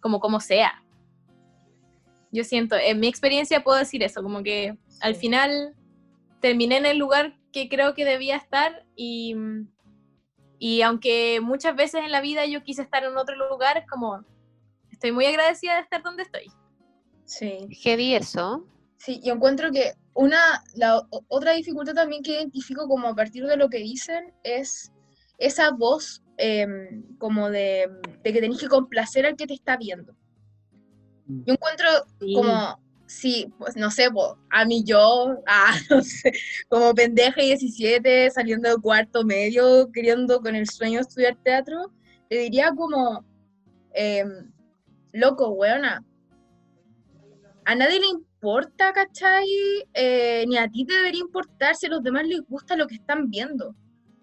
[0.00, 0.82] como, como sea.
[2.32, 5.74] Yo siento, en mi experiencia puedo decir eso, como que al final
[6.40, 9.36] terminé en el lugar que creo que debía estar y,
[10.58, 14.24] y aunque muchas veces en la vida yo quise estar en otro lugar, como
[14.90, 16.50] estoy muy agradecida de estar donde estoy.
[17.24, 17.66] Sí.
[17.82, 18.66] Heavy eso.
[18.98, 23.56] Sí, yo encuentro que una, la otra dificultad también que identifico como a partir de
[23.56, 24.92] lo que dicen es
[25.38, 27.88] esa voz em, como de,
[28.22, 30.14] de que tenés que complacer al que te está viendo.
[31.26, 31.88] Yo encuentro
[32.34, 36.32] como, sí, pues no sé, po, a mí yo, ah, no sé,
[36.68, 41.92] como pendeja y 17, saliendo de cuarto medio, queriendo con el sueño estudiar teatro,
[42.28, 43.24] le diría como,
[43.94, 44.52] em,
[45.12, 46.04] loco, weona,
[47.64, 49.46] a nadie le importa, ¿cachai?
[49.94, 52.96] Eh, ni a ti te debería importar si a los demás les gusta lo que
[52.96, 53.74] están viendo.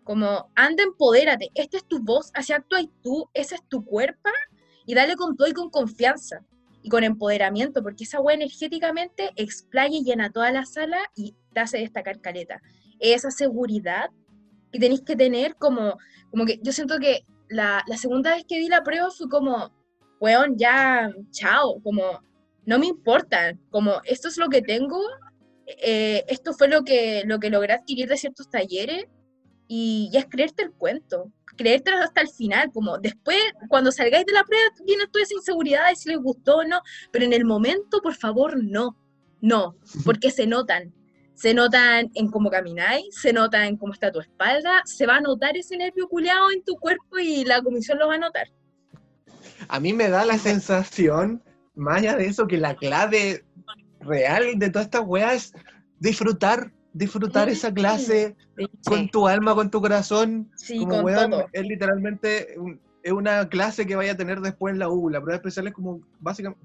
[0.04, 4.30] Como, anda, empodérate, esta es tu voz, así actúas tú, ese es tu cuerpo,
[4.86, 6.43] y dale con todo y con confianza
[6.84, 11.60] y con empoderamiento, porque esa wea energéticamente explaya y llena toda la sala y te
[11.60, 12.62] hace destacar caleta.
[12.99, 14.10] Esa seguridad
[14.71, 15.97] que tenéis que tener como,
[16.32, 19.71] como que yo siento que la, la segunda vez que di la prueba fue como,
[20.19, 22.21] weón, ya, chao, como,
[22.65, 25.00] no me importa, como, esto es lo que tengo,
[25.65, 29.06] eh, esto fue lo que, lo que logré adquirir de ciertos talleres,
[29.67, 34.34] y ya es creerte el cuento, creértelo hasta el final, como después, cuando salgáis de
[34.34, 37.45] la prueba, viene toda esa inseguridad de si les gustó o no, pero en el
[37.45, 38.97] momento, por favor, no,
[39.39, 40.93] no, porque se notan,
[41.34, 45.21] se notan en cómo camináis, se notan en cómo está tu espalda, se va a
[45.21, 48.47] notar ese nervio culeado en tu cuerpo y la comisión lo va a notar.
[49.67, 51.41] A mí me da la sensación,
[51.75, 53.43] más allá de eso, que la clave
[53.99, 55.53] real de toda esta weá es
[55.99, 58.36] disfrutar, disfrutar esa clase
[58.86, 60.51] con tu alma, con tu corazón.
[60.55, 61.45] Sí, como con weón, todo.
[61.53, 65.10] es literalmente un- es una clase que vaya a tener después en la U.
[65.10, 66.63] La prueba especial es como, básicamente,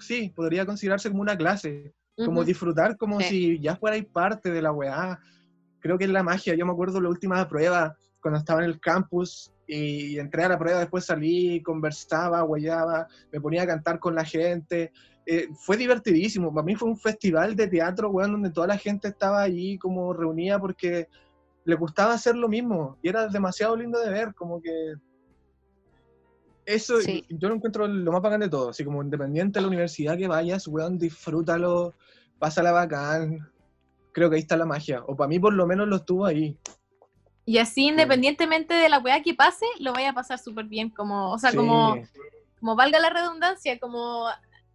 [0.00, 1.92] sí, podría considerarse como una clase.
[2.24, 5.18] Como disfrutar como si ya fuerais parte de la weá.
[5.80, 6.54] Creo que es la magia.
[6.54, 7.94] Yo me acuerdo la última prueba,
[8.26, 13.40] cuando estaba en el campus y entré a la prueba, después salí, conversaba, huellaba, me
[13.40, 14.90] ponía a cantar con la gente.
[15.24, 16.52] Eh, fue divertidísimo.
[16.52, 20.12] Para mí fue un festival de teatro, weón, donde toda la gente estaba allí como
[20.12, 21.06] reunida porque
[21.64, 22.98] le gustaba hacer lo mismo.
[23.00, 24.94] Y era demasiado lindo de ver, como que...
[26.64, 27.24] Eso Sí.
[27.28, 28.70] yo lo encuentro lo más bacán de todo.
[28.70, 31.94] Así como independiente de la universidad que vayas, weón, disfrútalo,
[32.40, 33.38] pásala bacán.
[34.10, 35.04] Creo que ahí está la magia.
[35.06, 36.58] O para mí por lo menos lo estuvo ahí.
[37.46, 40.90] Y así, independientemente de la weá que pase, lo vaya a pasar súper bien.
[40.90, 41.56] Como, o sea, Sí.
[41.56, 41.96] como,
[42.58, 44.26] como valga la redundancia, como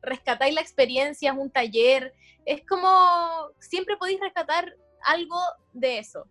[0.01, 2.13] rescatáis la experiencia, es un taller.
[2.45, 2.88] Es como,
[3.60, 4.73] siempre podéis rescatar
[5.05, 5.38] algo
[5.73, 6.25] de eso.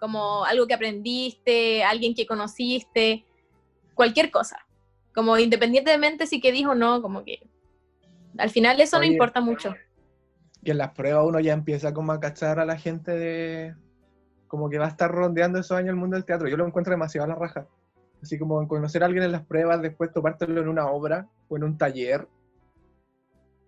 [0.00, 3.24] Como algo que aprendiste, alguien que conociste,
[3.94, 4.58] cualquier cosa.
[5.14, 7.38] Como independientemente si que dijo o no, como que
[8.36, 9.06] al final eso Oye.
[9.06, 9.74] no importa mucho.
[10.64, 13.74] que en las pruebas uno ya empieza como a cachar a la gente de
[14.48, 16.48] como que va a estar rondeando esos años el mundo del teatro.
[16.48, 17.66] Yo lo encuentro demasiado a la raja.
[18.22, 21.56] Así como en conocer a alguien en las pruebas, después topártelo en una obra o
[21.56, 22.26] en un taller.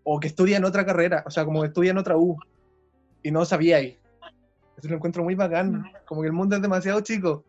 [0.02, 2.38] O que estudia en otra carrera, o sea, como que estudia en otra U.
[3.22, 3.98] Y no sabíais.
[4.78, 5.84] Eso lo encuentro muy bacán.
[6.06, 7.44] Como que el mundo es demasiado chico.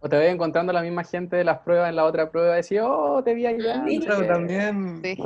[0.00, 2.54] O te ves encontrando a la misma gente de las pruebas en la otra prueba
[2.58, 3.84] y decís, oh, te vi allá.
[3.86, 5.00] Sí, también.
[5.02, 5.16] Sí.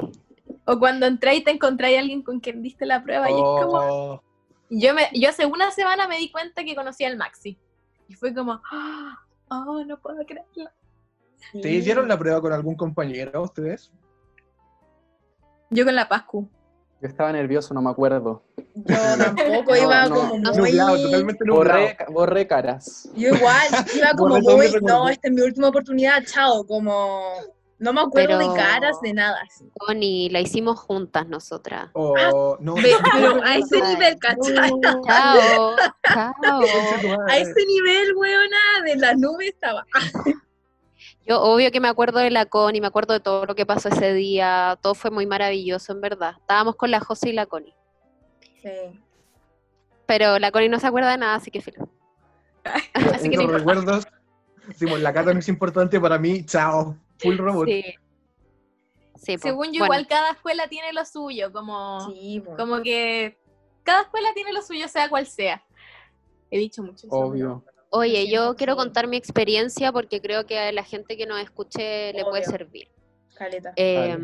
[0.66, 3.40] O cuando entráis y te encontráis a alguien con quien diste la prueba y es
[3.40, 4.22] como, Oh,
[4.70, 7.59] Yo, me, yo hace una semana me di cuenta que conocía al Maxi.
[8.09, 10.70] Y fue como, "Ah, oh, no puedo creerlo.
[11.61, 13.92] ¿Te hicieron la prueba con algún compañero ustedes?
[15.70, 16.48] Yo con la Pascu.
[17.00, 18.42] Yo estaba nervioso, no me acuerdo.
[18.74, 18.85] Yo
[19.18, 20.53] tampoco iba no, como no.
[20.55, 20.70] muy...
[20.70, 21.81] Nublado, totalmente nublado.
[21.81, 23.11] Borré, borré caras.
[23.14, 27.35] Yo igual, iba como muy, no, esta es mi última oportunidad, chao, como...
[27.78, 29.37] No me acuerdo Pero- de caras, de nada.
[29.46, 29.68] así.
[29.78, 31.90] Connie, la hicimos juntas nosotras.
[31.92, 32.74] O no.
[32.74, 34.70] Ve- Pero a ese nivel, ¿cachai?
[34.80, 35.74] Chao, chao.
[37.28, 39.84] A ese nivel, weona, de la nube estaba.
[41.26, 43.88] Yo obvio que me acuerdo de la Connie, me acuerdo de todo lo que pasó
[43.88, 46.34] ese día, todo fue muy maravilloso en verdad.
[46.38, 47.74] Estábamos con la José y la Connie,
[48.62, 49.00] Sí.
[50.06, 51.88] pero la Connie no se acuerda de nada, así que filo.
[53.14, 54.06] Así que no recuerdos.
[54.68, 56.96] Decimos, la cata no es importante para mí, chao.
[57.24, 57.68] Full robot.
[57.68, 57.84] Sí.
[59.16, 59.38] Sí.
[59.38, 63.38] Según yo, Bueno, igual cada escuela tiene lo suyo, como, Sí, como que
[63.82, 65.64] cada escuela tiene lo suyo, sea cual sea.
[66.50, 67.16] He dicho mucho eso.
[67.16, 67.64] Obvio.
[67.90, 72.12] Oye, yo quiero contar mi experiencia porque creo que a la gente que nos escuche
[72.12, 72.88] le puede servir.
[73.34, 73.72] Caleta.
[73.76, 74.18] Eh,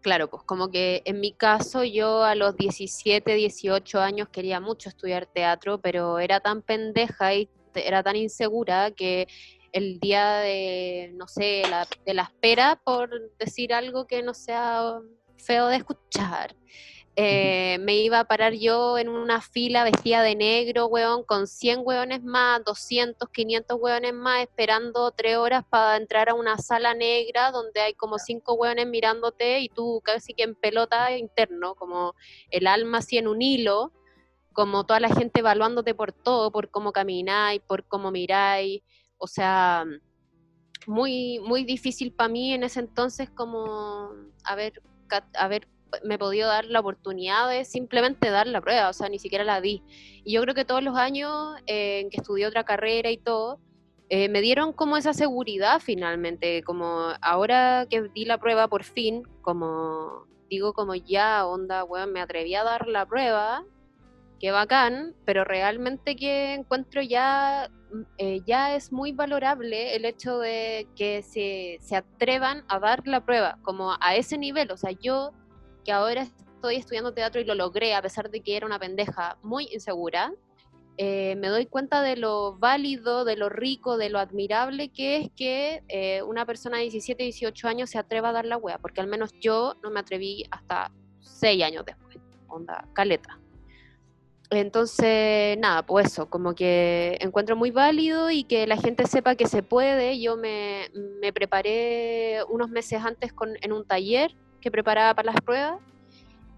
[0.00, 4.88] claro, pues como que en mi caso yo a los 17, 18 años quería mucho
[4.88, 9.26] estudiar teatro, pero era tan pendeja y era tan insegura que
[9.74, 15.00] el día de, no sé, la, de la espera, por decir algo que no sea
[15.36, 16.54] feo de escuchar,
[17.16, 21.80] eh, me iba a parar yo en una fila vestida de negro, weón, con 100
[21.84, 27.50] weones más, 200, 500 weones más, esperando tres horas para entrar a una sala negra
[27.50, 32.14] donde hay como cinco weones mirándote y tú casi que en pelota interno, como
[32.50, 33.92] el alma así en un hilo,
[34.52, 38.82] como toda la gente evaluándote por todo, por cómo camináis, por cómo miráis,
[39.18, 39.84] o sea,
[40.86, 44.10] muy, muy difícil para mí en ese entonces como
[44.44, 44.82] haber,
[45.38, 45.68] haber
[46.02, 49.60] me podido dar la oportunidad de simplemente dar la prueba, o sea, ni siquiera la
[49.60, 49.82] di.
[50.24, 53.60] Y yo creo que todos los años eh, en que estudié otra carrera y todo,
[54.08, 59.22] eh, me dieron como esa seguridad finalmente, como ahora que di la prueba por fin,
[59.42, 63.64] como digo como ya, onda, weón, me atreví a dar la prueba,
[64.44, 70.38] qué bacán, pero realmente que encuentro ya, mm, eh, ya es muy valorable el hecho
[70.38, 74.90] de que se, se atrevan a dar la prueba, como a ese nivel, o sea,
[74.90, 75.32] yo
[75.82, 76.20] que ahora
[76.56, 80.30] estoy estudiando teatro y lo logré, a pesar de que era una pendeja muy insegura,
[80.98, 85.30] eh, me doy cuenta de lo válido, de lo rico, de lo admirable que es
[85.34, 89.00] que eh, una persona de 17, 18 años se atreva a dar la wea, porque
[89.00, 93.38] al menos yo no me atreví hasta 6 años después, onda, caleta.
[94.50, 99.46] Entonces, nada, pues eso, como que encuentro muy válido y que la gente sepa que
[99.46, 100.20] se puede.
[100.20, 105.40] Yo me, me preparé unos meses antes con, en un taller que preparaba para las
[105.40, 105.80] pruebas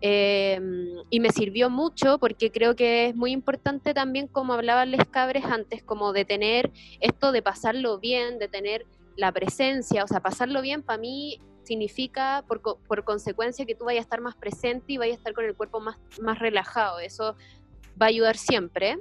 [0.03, 0.61] eh,
[1.09, 5.45] y me sirvió mucho porque creo que es muy importante también, como hablaban les cabres
[5.45, 6.71] antes, como de tener
[7.01, 12.45] esto de pasarlo bien, de tener la presencia, o sea, pasarlo bien para mí significa
[12.47, 15.47] por, por, consecuencia que tú vayas a estar más presente y vayas a estar con
[15.47, 17.35] el cuerpo más, más relajado, eso
[18.01, 18.99] va a ayudar siempre,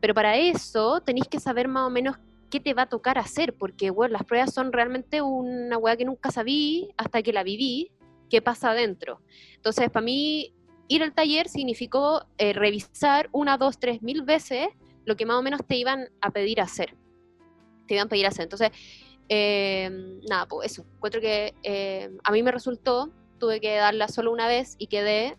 [0.00, 2.16] pero para eso tenéis que saber más o menos
[2.50, 6.04] qué te va a tocar hacer, porque bueno, las pruebas son realmente una weá que
[6.04, 7.92] nunca sabí hasta que la viví,
[8.28, 9.20] qué pasa adentro.
[9.54, 10.52] Entonces, para mí,
[10.88, 14.68] ir al taller significó eh, revisar una, dos, tres mil veces
[15.04, 16.96] lo que más o menos te iban a pedir hacer.
[17.86, 18.42] Te iban a pedir hacer.
[18.42, 18.70] Entonces,
[19.28, 20.84] em, nada, pues eso.
[20.94, 25.36] Encuentro que em, a mí me resultó, tuve que darla solo una vez y quedé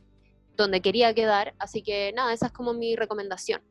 [0.58, 1.54] donde quería quedar.
[1.60, 3.62] Así que nada, esa es como mi recomendación.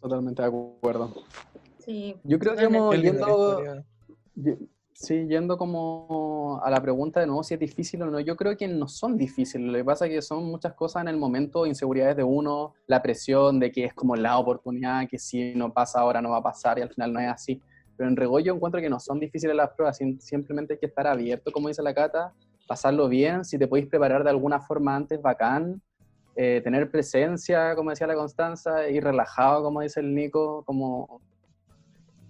[0.00, 1.14] Totalmente de acuerdo.
[1.78, 2.16] Sí.
[2.22, 3.84] Yo creo que hemos yendo,
[5.00, 8.56] Sí, yendo como a la pregunta de nuevo si es difícil o no, yo creo
[8.56, 11.66] que no son difíciles, lo que pasa es que son muchas cosas en el momento,
[11.66, 16.00] inseguridades de uno, la presión de que es como la oportunidad, que si no pasa
[16.00, 17.62] ahora no va a pasar y al final no es así.
[17.96, 21.52] Pero en Regollo encuentro que no son difíciles las pruebas, simplemente hay que estar abierto,
[21.52, 22.34] como dice la Cata,
[22.68, 25.82] pasarlo bien, si te podéis preparar de alguna forma antes, bacán,
[26.36, 31.20] eh, tener presencia, como decía la Constanza, ir relajado, como dice el Nico, como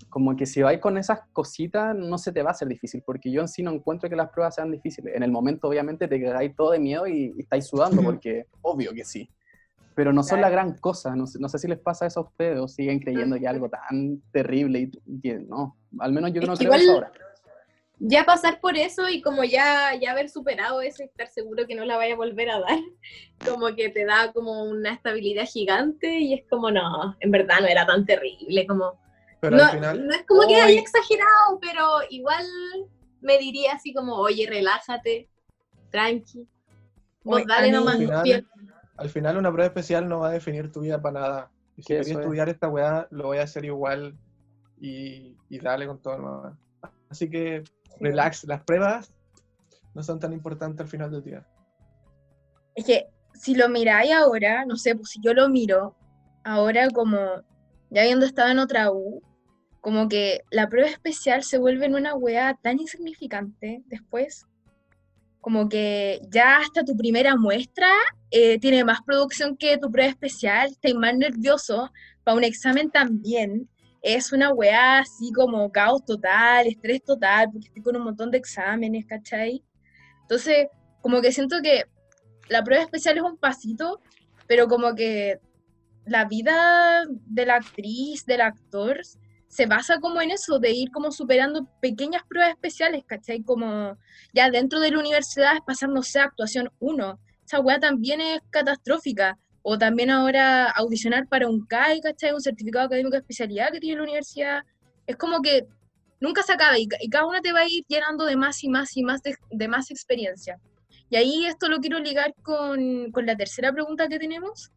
[0.08, 3.30] como que si vais con esas cositas no se te va a hacer difícil, porque
[3.30, 5.14] yo en sí no encuentro que las pruebas sean difíciles.
[5.14, 9.04] En el momento obviamente te quedáis todo de miedo y, estáis sudando, porque obvio que
[9.04, 9.28] sí.
[9.94, 12.74] Pero no son la gran cosa, no, no, sé si les pasa a esos pedos,
[12.74, 16.72] siguen creyendo que es algo tan terrible y, que no, al menos yo no creo
[16.72, 17.12] eso ahora.
[18.00, 21.74] Ya pasar por eso y como ya, ya haber superado eso y estar seguro que
[21.74, 22.78] no la vaya a volver a dar,
[23.48, 27.66] como que te da como una estabilidad gigante y es como, no, en verdad no
[27.66, 28.98] era tan terrible, como
[29.40, 30.06] pero no, al final.
[30.06, 32.44] No es como que haya exagerado, pero igual
[33.20, 35.28] me diría así como, oye, relájate,
[35.90, 36.48] tranqui.
[37.24, 37.96] Vos dale nomás.
[37.96, 38.48] Al final,
[38.96, 41.50] al final, una prueba especial no va a definir tu vida para nada.
[41.76, 44.16] Y si querías estudiar esta weá, lo voy a hacer igual
[44.80, 46.14] y, y dale con todo.
[46.14, 46.58] Hermano.
[47.08, 47.62] Así que
[48.00, 49.12] relax, las pruebas
[49.94, 51.46] no son tan importantes al final del día.
[52.74, 55.96] Es que si lo miráis ahora, no sé, pues si yo lo miro,
[56.44, 57.18] ahora como
[57.90, 59.22] ya habiendo estado en otra U,
[59.80, 64.46] como que la prueba especial se vuelve en una weá tan insignificante después,
[65.40, 67.88] como que ya hasta tu primera muestra
[68.30, 71.90] eh, tiene más producción que tu prueba especial, estás más nervioso
[72.24, 73.68] para un examen también.
[74.02, 78.38] Es una weá así como caos total, estrés total, porque estoy con un montón de
[78.38, 79.62] exámenes, ¿cachai?
[80.22, 80.68] Entonces,
[81.00, 81.84] como que siento que
[82.48, 84.00] la prueba especial es un pasito,
[84.46, 85.38] pero como que
[86.06, 89.00] la vida de la actriz, del actor,
[89.48, 93.42] se basa como en eso, de ir como superando pequeñas pruebas especiales, ¿cachai?
[93.42, 93.96] Como
[94.32, 97.18] ya dentro de la universidad es pasar, no sé, actuación 1.
[97.46, 99.38] Esa weá también es catastrófica.
[99.62, 102.32] O también ahora audicionar para un CAI, ¿cachai?
[102.32, 104.62] Un certificado académico de especialidad que tiene la universidad.
[105.06, 105.66] Es como que
[106.20, 108.96] nunca se acaba y, cada uno te va a ir llenando de más y más
[108.96, 110.58] y más de, más experiencia.
[111.10, 114.70] Y ahí esto lo quiero ligar con, con la tercera pregunta que tenemos,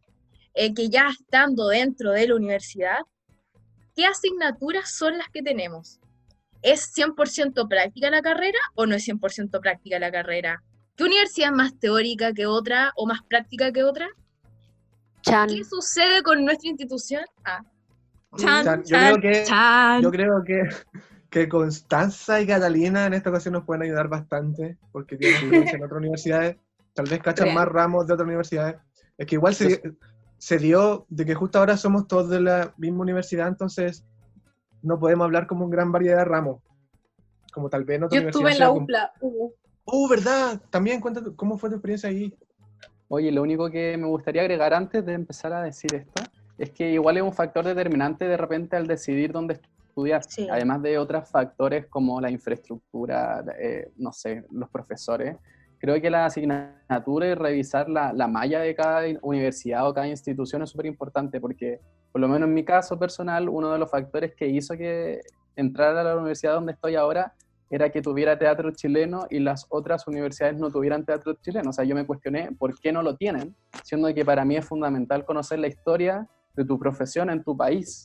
[0.54, 2.98] eh, que ya estando dentro de la universidad,
[3.94, 6.00] ¿qué asignaturas son las que tenemos?
[6.62, 10.62] ¿Es 100% práctica la carrera o no es 100% práctica la carrera?
[10.96, 14.08] ¿Qué universidad es más teórica que otra o más práctica que otra?
[15.22, 17.24] ¿Qué sucede con nuestra institución?
[17.44, 17.62] Ah.
[18.36, 19.44] Chan, yo, creo que,
[20.02, 20.62] yo creo que,
[21.28, 25.84] que Constanza y Catalina en esta ocasión nos pueden ayudar bastante porque tienen experiencia en
[25.84, 26.56] otras universidades,
[26.94, 28.76] tal vez cachan más ramos de otras universidades.
[29.18, 29.82] Es que igual se,
[30.38, 34.04] se dio de que justo ahora somos todos de la misma universidad, entonces
[34.82, 36.62] no podemos hablar como en gran variedad de ramos.
[37.52, 39.12] Como tal vez en otra Yo estuve en la UPLA.
[39.20, 39.52] Uh.
[39.84, 40.60] uh, ¿verdad?
[40.70, 42.34] También cuéntame, ¿cómo fue tu experiencia ahí?
[43.14, 46.22] Oye, lo único que me gustaría agregar antes de empezar a decir esto
[46.56, 50.48] es que igual es un factor determinante de repente al decidir dónde estudiar, Sí.
[50.50, 55.36] además de otros factores como la infraestructura, eh, no sé, los profesores.
[55.78, 60.62] Creo que la asignatura y revisar la, la malla de cada universidad o cada institución
[60.62, 61.80] es súper importante porque,
[62.12, 65.20] por lo menos en mi caso personal, uno de los factores que hizo que
[65.54, 67.34] entrar a la universidad donde estoy ahora
[67.72, 71.70] era que tuviera teatro chileno y las otras universidades no tuvieran teatro chileno.
[71.70, 74.66] O sea, yo me cuestioné por qué no lo tienen, siendo que para mí es
[74.66, 78.04] fundamental conocer la historia de tu profesión en tu país.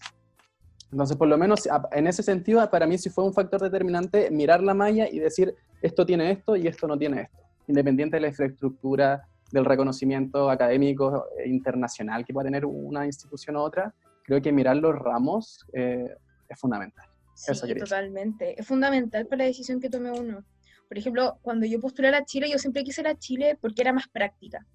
[0.89, 4.63] Entonces, por lo menos en ese sentido, para mí sí fue un factor determinante mirar
[4.63, 8.27] la malla y decir, esto tiene esto y esto no tiene esto, independiente de la
[8.29, 14.53] infraestructura, del reconocimiento académico eh, internacional que pueda tener una institución u otra, creo que
[14.53, 16.07] mirar los ramos eh,
[16.47, 17.06] es fundamental.
[17.37, 18.59] Sí, Eso totalmente.
[18.59, 20.43] Es fundamental para la decisión que tome uno.
[20.87, 23.93] Por ejemplo, cuando yo postulé a la Chile, yo siempre quise la Chile porque era
[23.93, 24.65] más práctica.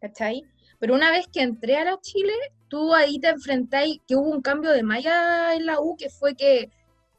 [0.00, 0.42] ¿Cachai?
[0.80, 2.32] Pero una vez que entré a la Chile,
[2.66, 6.34] tú ahí te enfrentáis que hubo un cambio de malla en la U, que fue
[6.34, 6.72] que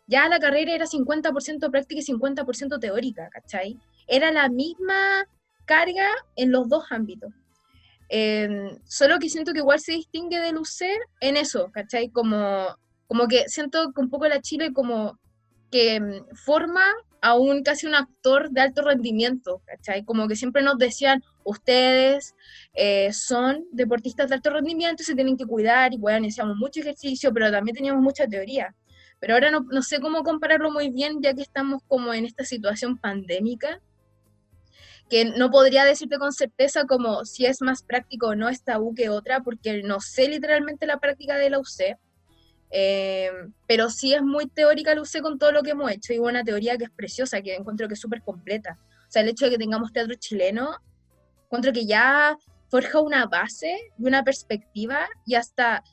[0.05, 3.79] ya la carrera era 50% práctica y 50% teórica, ¿cachai?
[4.05, 5.29] Era la misma
[5.63, 7.31] carga en los dos ámbitos.
[8.09, 12.09] Eh, solo que siento que igual se distingue del UCER en eso, ¿cachai?
[12.09, 12.67] Como,
[13.13, 15.19] como que siento que un poco la Chile como
[15.69, 16.81] que mm, forma
[17.21, 20.03] a un casi un actor de alto rendimiento, ¿cachai?
[20.03, 22.33] Como que siempre nos decían, ustedes
[22.73, 27.31] eh, son deportistas de alto rendimiento, se tienen que cuidar y bueno, hacíamos mucho ejercicio,
[27.31, 28.73] pero también teníamos mucha teoría.
[29.19, 32.43] Pero ahora no, no sé cómo compararlo muy bien, ya que estamos como en esta
[32.45, 33.79] situación pandémica,
[35.07, 38.95] que no podría decirte con certeza como si es más práctico o no esta U
[38.95, 41.99] que otra, porque no sé literalmente la práctica de la UC,
[42.75, 43.29] eh,
[43.67, 46.43] pero sí es muy teórica la UC con todo lo que hemos hecho, y una
[46.43, 48.79] teoría que es preciosa, que encuentro que es súper completa.
[49.07, 50.79] O sea, el hecho de que tengamos teatro chileno,
[51.45, 52.35] encuentro que ya
[52.69, 55.83] forja una base y una perspectiva y hasta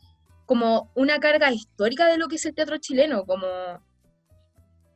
[0.46, 3.46] como una carga histórica de lo que es el teatro chileno, como,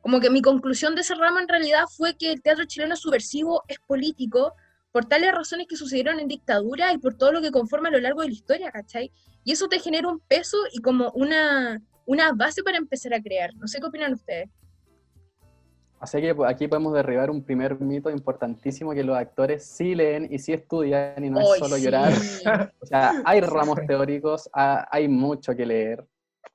[0.01, 3.63] como que mi conclusión de ese ramo en realidad fue que el teatro chileno subversivo,
[3.67, 4.55] es político,
[4.95, 7.99] por tales razones que sucedieron en dictadura y por todo lo que conforma a lo
[7.99, 9.11] largo de la historia, ¿cachai?
[9.43, 13.53] Y eso te genera un peso y como una, una base para empezar a crear.
[13.55, 14.47] No sé qué opinan ustedes.
[15.99, 20.29] Así que pues, aquí podemos derribar un primer mito importantísimo que los actores sí leen
[20.31, 21.83] y sí estudian y no es solo sí.
[21.83, 22.13] llorar.
[22.79, 26.05] O sea, hay ramos teóricos, ha- hay mucho que leer.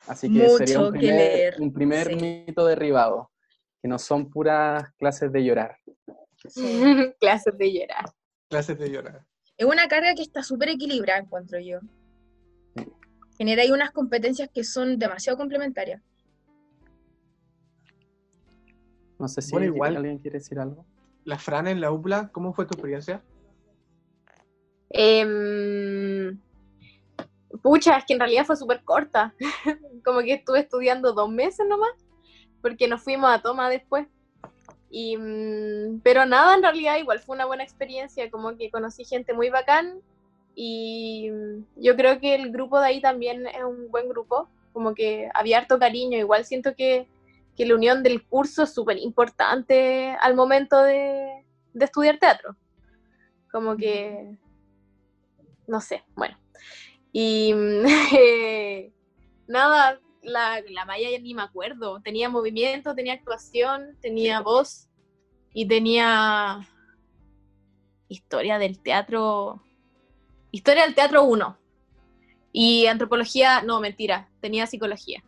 [0.07, 2.15] Así que sería Mucho un que primer, leer, un primer sí.
[2.47, 3.31] mito derribado,
[3.83, 5.77] que no son puras clases de llorar.
[7.21, 8.07] Clases de llorar.
[8.51, 9.25] Clases de llorar.
[9.57, 11.79] Es una carga que está súper equilibrada, encuentro yo.
[13.39, 16.03] Genera ahí unas competencias que son demasiado complementarias.
[19.21, 20.85] No sé si Bueno, igual- alguien quiere decir algo.
[21.25, 23.23] La Fran en la UPLA, ¿cómo fue tu experiencia?
[24.89, 26.41] Em,
[27.63, 29.33] pucha, es que en realidad fue súper corta.
[30.05, 31.93] Como que estuve estudiando dos meses nomás,
[32.63, 34.09] porque nos fuimos a toma después.
[34.91, 39.33] Y, mm, pero nada, en realidad igual fue una buena experiencia, como que conocí gente
[39.33, 40.01] muy bacán
[40.55, 44.95] y mm, yo creo que el grupo de ahí también es un buen grupo, como
[44.95, 47.09] que había harto cariño, igual siento que,
[47.57, 52.57] que la unión del curso es súper importante al momento de, de estudiar teatro.
[53.51, 54.37] Como que
[55.71, 56.37] no sé, bueno.
[57.13, 57.55] Y
[58.19, 58.93] eh,
[59.47, 62.01] nada, la, la Maya ya ni me acuerdo.
[62.03, 64.89] Tenía movimiento, tenía actuación, tenía voz
[65.53, 66.67] y tenía
[68.09, 69.63] historia del teatro.
[70.51, 71.59] Historia del teatro 1.
[72.53, 75.23] Y antropología, no, mentira, tenía psicología.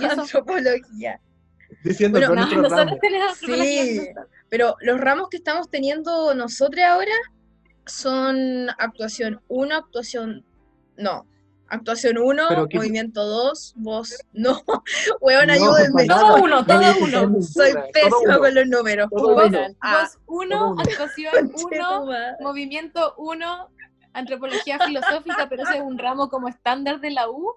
[0.00, 0.22] ¿Y eso?
[0.22, 1.20] Antropología.
[1.84, 3.38] Diciendo Bueno, No, otro nosotros tenemos.
[3.38, 4.08] Sí.
[4.48, 7.12] Pero los ramos que estamos teniendo nosotros ahora
[7.86, 10.44] son actuación 1, actuación.
[10.96, 11.26] No.
[11.76, 14.14] Actuación 1, Pero qué- movimiento 2, voz.
[14.34, 14.60] No.
[15.22, 16.06] Hueón, No, ayúdenme.
[16.06, 17.26] Todo uno, todo No, uno.
[17.28, 19.08] no, Soy pésima con los números.
[19.10, 19.58] Todo Voz, uno.
[19.80, 20.82] ah, Voz 1, todo uno.
[20.82, 22.32] actuación 1, conchetumare.
[22.40, 23.70] movimiento 1,
[24.12, 27.54] antropología filosófica, pero ese es un ramo como estándar de la U.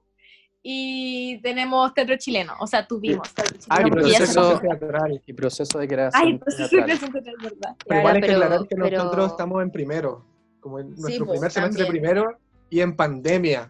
[0.63, 4.07] Y tenemos teatro chileno, o sea, tuvimos teatro Ah, chileno.
[4.07, 5.21] y ya se proceso- teatral.
[5.27, 6.23] Y proceso de creación.
[6.25, 7.75] Ay, proceso de creación teatral, verdad.
[7.85, 10.25] Pero igual hay que aclarar que pero- nosotros estamos en primero,
[10.61, 12.01] como en nuestro po, primer semestre también.
[12.03, 12.37] primero
[12.71, 13.69] y en pandemia.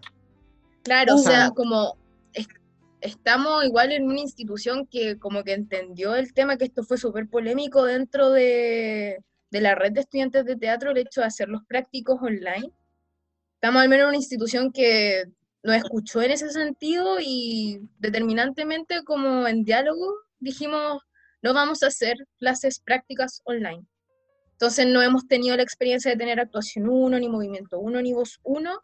[0.85, 1.97] Claro, o sea, como
[2.33, 2.47] es-
[3.01, 7.27] estamos igual en una institución que como que entendió el tema, que esto fue súper
[7.27, 9.19] polémico dentro de,
[9.51, 12.71] de la red de estudiantes de teatro, el hecho de hacer los prácticos online.
[13.55, 15.25] Estamos al menos en una institución que
[15.63, 21.01] nos escuchó en ese sentido y determinantemente como en diálogo dijimos,
[21.41, 23.83] no vamos a hacer clases prácticas online.
[24.51, 28.39] Entonces no hemos tenido la experiencia de tener actuación 1, ni movimiento 1, ni voz
[28.43, 28.79] 1,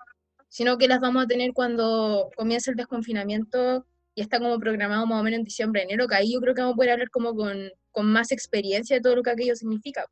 [0.51, 5.21] sino que las vamos a tener cuando comience el desconfinamiento y está como programado más
[5.21, 7.33] o menos en diciembre, enero, que ahí yo creo que vamos a poder hablar como
[7.33, 7.57] con,
[7.89, 10.05] con más experiencia de todo lo que aquello significa.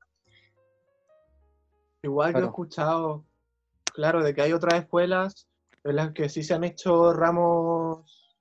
[2.01, 2.47] Igual yo he Claro.
[2.47, 3.25] escuchado,
[3.93, 5.49] claro, de que hay otras escuelas
[5.83, 8.37] en las que sí se han hecho ramos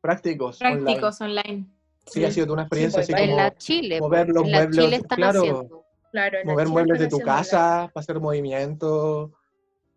[0.00, 0.60] prácticos.
[0.60, 0.82] online.
[0.82, 1.66] Prácticos online.
[2.06, 4.58] Sí, ha sido una experiencia pues, así En como la Chile, mover los en la
[4.58, 5.38] muebles, Chile están claro.
[5.38, 5.84] haciendo.
[6.10, 9.30] Claro, en la mover Chile muebles de tu casa, para hacer movimientos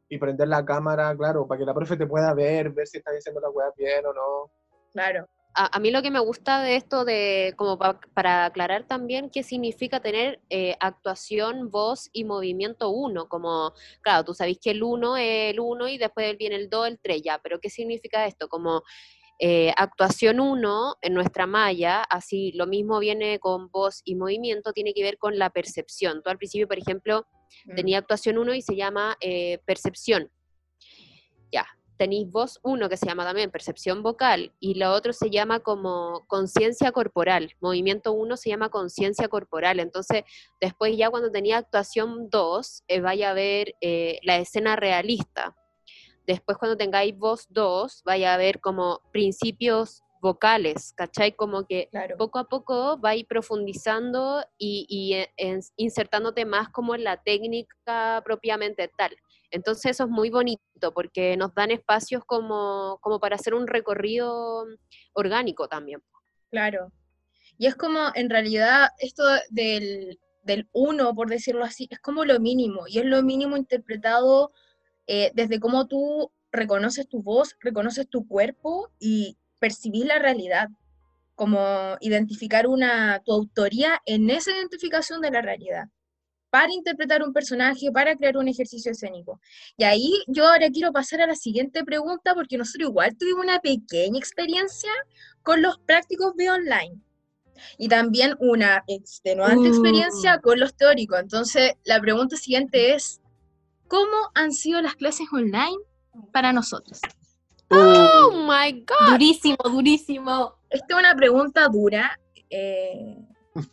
[0.09, 3.15] y prender la cámara, claro, para que la profe te pueda ver, ver si estás
[3.15, 4.51] haciendo la weá bien o no.
[4.91, 8.85] Claro, A, a mí lo que me gusta de esto, de como pa- para aclarar
[8.87, 14.71] también qué significa tener eh, actuación, voz y movimiento uno, como, claro, tú sabes que
[14.71, 17.69] el uno es el uno y después viene el dos, el tres, ya, pero ¿qué
[17.69, 18.47] significa esto?
[18.49, 18.83] Como
[19.39, 24.93] eh, actuación 1 en nuestra malla, así lo mismo viene con voz y movimiento, tiene
[24.93, 26.21] que ver con la percepción.
[26.23, 27.25] Tú al principio, por ejemplo,
[27.65, 27.75] Mm.
[27.75, 30.31] tenía actuación 1 y se llama eh, percepción.
[31.51, 31.65] Ya,
[31.97, 36.25] tenéis voz 1 que se llama también percepción vocal y lo otro se llama como
[36.27, 37.55] conciencia corporal.
[37.59, 39.79] Movimiento 1 se llama conciencia corporal.
[39.79, 40.23] Entonces,
[40.59, 45.55] después ya cuando tenía actuación 2, eh, vaya a ver eh, la escena realista.
[46.25, 51.33] Después cuando tengáis voz 2, vaya a ver como principios vocales, ¿cachai?
[51.35, 52.15] Como que claro.
[52.17, 57.21] poco a poco va a ir profundizando y, y, en- insertándote más como en la
[57.21, 59.15] técnica propiamente tal.
[59.51, 64.65] Entonces eso es muy bonito porque nos dan espacios como, como para hacer un recorrido
[65.11, 66.01] orgánico también.
[66.49, 66.91] Claro.
[67.57, 72.39] Y es como, en realidad, esto del, del uno, por decirlo así, es como lo
[72.39, 74.53] mínimo, y es lo mínimo interpretado
[75.05, 80.67] eh, desde cómo tú reconoces tu voz, reconoces tu cuerpo y percibís la realidad,
[81.35, 81.59] como
[82.01, 85.85] identificar una, tu autoría en esa identificación de la realidad,
[86.49, 89.39] para interpretar un personaje, para crear un ejercicio escénico.
[89.77, 93.59] Y ahí yo ahora quiero pasar a la siguiente pregunta, porque nosotros igual tuvimos una
[93.59, 94.91] pequeña experiencia
[95.41, 96.95] con los prácticos de online.
[97.77, 99.73] Y también una extenuante Uh.
[99.73, 101.19] experiencia con los teóricos.
[101.19, 103.21] Entonces, la pregunta siguiente es,
[103.87, 105.79] ¿cómo han sido las clases online
[106.33, 106.99] para nosotros?
[107.73, 109.11] ¡Oh, my God!
[109.11, 110.55] Durísimo, durísimo.
[110.69, 112.19] Esta es una pregunta dura.
[112.49, 113.17] eh,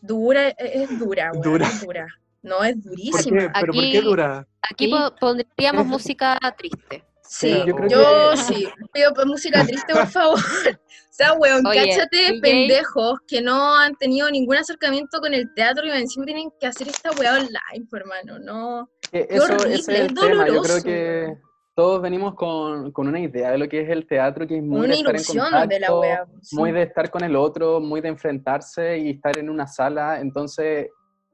[0.00, 1.66] dura, eh, es dura, weón, Dura.
[1.66, 2.06] es dura.
[2.42, 3.38] No, es ¿Por durísima.
[3.40, 3.50] qué?
[3.60, 4.48] ¿Pero por qué Aquí- dura?
[4.62, 4.94] Aquí Sí.
[5.20, 7.04] pondríamos música triste.
[7.22, 7.88] Sí, yo que-
[8.36, 8.68] sí.
[8.92, 10.38] Pido música triste, por favor.
[11.10, 12.40] O sea, weón, Oye, cáchate, DJ.
[12.40, 16.88] pendejos que no han tenido ningún acercamiento con el teatro y encima tienen que hacer
[16.88, 18.38] esta weá online, hermano.
[18.38, 18.88] No.
[19.12, 20.28] Eso, horrible, ese es es el tema.
[20.30, 21.34] Yo creo doloroso, que.
[21.74, 24.80] Todos venimos con, con una idea de lo que es el teatro, que es muy
[24.80, 26.26] Una de estar en contacto, de la weá.
[26.26, 26.56] pues, sí.
[26.56, 30.20] muy de estar con el otro, muy de enfrentarse y estar en una sala.
[30.20, 30.88] Entonces,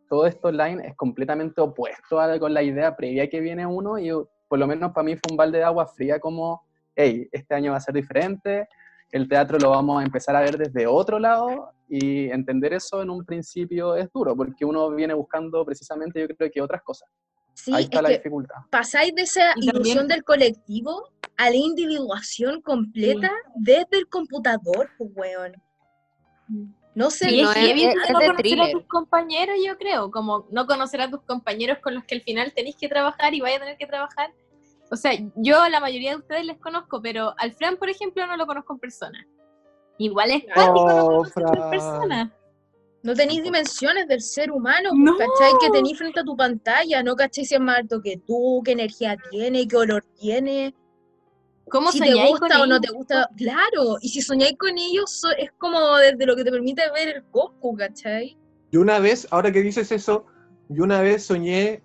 [0.09, 4.11] todo esto online es completamente opuesto a con la idea previa que viene uno y
[4.49, 6.62] por lo menos para mí fue un balde de agua fría como,
[6.95, 8.68] hey, este año va a ser diferente,
[9.11, 13.11] el teatro lo vamos a empezar a ver desde otro lado y entender eso en
[13.11, 17.09] un principio es duro porque uno viene buscando precisamente yo creo que otras cosas.
[17.57, 18.55] Sí, Ahí es está la que dificultad.
[18.71, 25.53] pasáis de esa ilusión del colectivo a la individuación completa desde el computador, pues, weón.
[26.95, 30.11] No sé, Sí, no, es es- es- no es conocer a tus compañeros, yo creo,
[30.11, 33.41] como no conocer a tus compañeros con los que al final tenéis que trabajar y
[33.41, 34.33] vaya a tener que trabajar.
[34.91, 38.27] O sea, yo a la mayoría de ustedes les conozco, pero al Fran, por ejemplo,
[38.27, 39.27] no lo conozco en persona.
[39.99, 42.33] Igual es cuático no Oh, conocerlo en persona.
[43.03, 45.16] No tenéis dimensiones del ser humano, No.
[45.16, 45.59] pues, ¿cachai?
[45.61, 48.72] Que tenéis frente a tu pantalla, no cachai si es más alto que tú, qué
[48.72, 50.74] energía tiene, qué olor tiene,
[51.68, 52.80] ¿Cómo si te gusta con o no ellos?
[52.80, 53.28] te gusta.
[53.36, 57.09] Claro, y si soñáis con ellos, so- es como desde lo que te permite ver
[57.09, 58.36] el Goku, ¿cachai?
[58.70, 60.26] Yo una vez, ahora que dices eso,
[60.68, 61.82] yo una vez soñé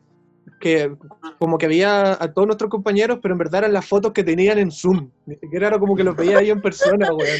[0.59, 0.95] que
[1.39, 4.59] como que veía a todos nuestros compañeros, pero en verdad eran las fotos que tenían
[4.59, 5.09] en Zoom.
[5.25, 7.39] Ni siquiera era como que los veía yo en persona, weón.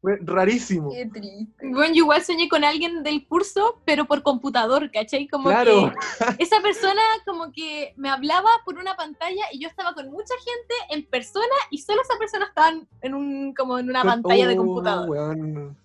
[0.00, 0.90] Fue rarísimo.
[0.90, 1.68] Qué triste.
[1.68, 5.28] Bueno, yo igual soñé con alguien del curso, pero por computador, ¿cachai?
[5.28, 5.92] Como Claro.
[6.36, 10.34] que esa persona como que me hablaba por una pantalla y yo estaba con mucha
[10.44, 12.70] gente en persona y solo esa persona estaba
[13.02, 15.08] en- un como en una pantalla de computador.
[15.08, 15.76] weón.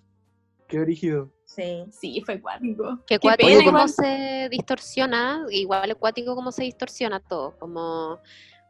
[0.72, 1.30] Qué brígido.
[1.44, 1.84] Sí.
[1.90, 2.96] Sí, fue cuático.
[3.06, 3.88] Que Qué cuático cómo igual.
[3.90, 8.18] se distorsiona, igual cuático cómo se distorsiona todo, como,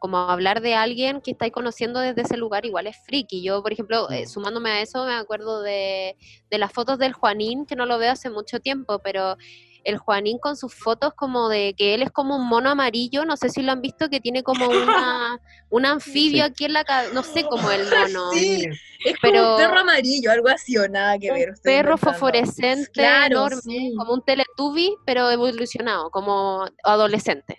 [0.00, 3.40] como hablar de alguien que estáis conociendo desde ese lugar igual es friki.
[3.44, 4.26] Yo, por ejemplo, eh, Mm.
[4.26, 6.16] sumándome a eso, me acuerdo de,
[6.50, 9.36] de las fotos del Juanín, que no lo veo hace mucho tiempo, pero
[9.84, 13.36] el Juanín con sus fotos como de que él es como un mono amarillo, no
[13.36, 15.38] sé si lo han visto, que tiene como una,
[15.70, 16.50] un anfibio Sí.
[16.50, 17.80] aquí en la cabeza, no sé cómo el
[18.16, 18.30] mono.
[18.32, 18.64] Sí,
[19.04, 21.50] es como Pero- un perro amarillo, algo así o nada que ver.
[21.50, 21.98] un perro inventando.
[21.98, 23.94] fosforescente Claro, enorme, sí.
[23.96, 27.58] como un teletubby, pero evolucionado, como adolescente.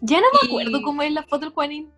[0.00, 1.92] Ya no me Y- acuerdo cómo es la foto del Juanín.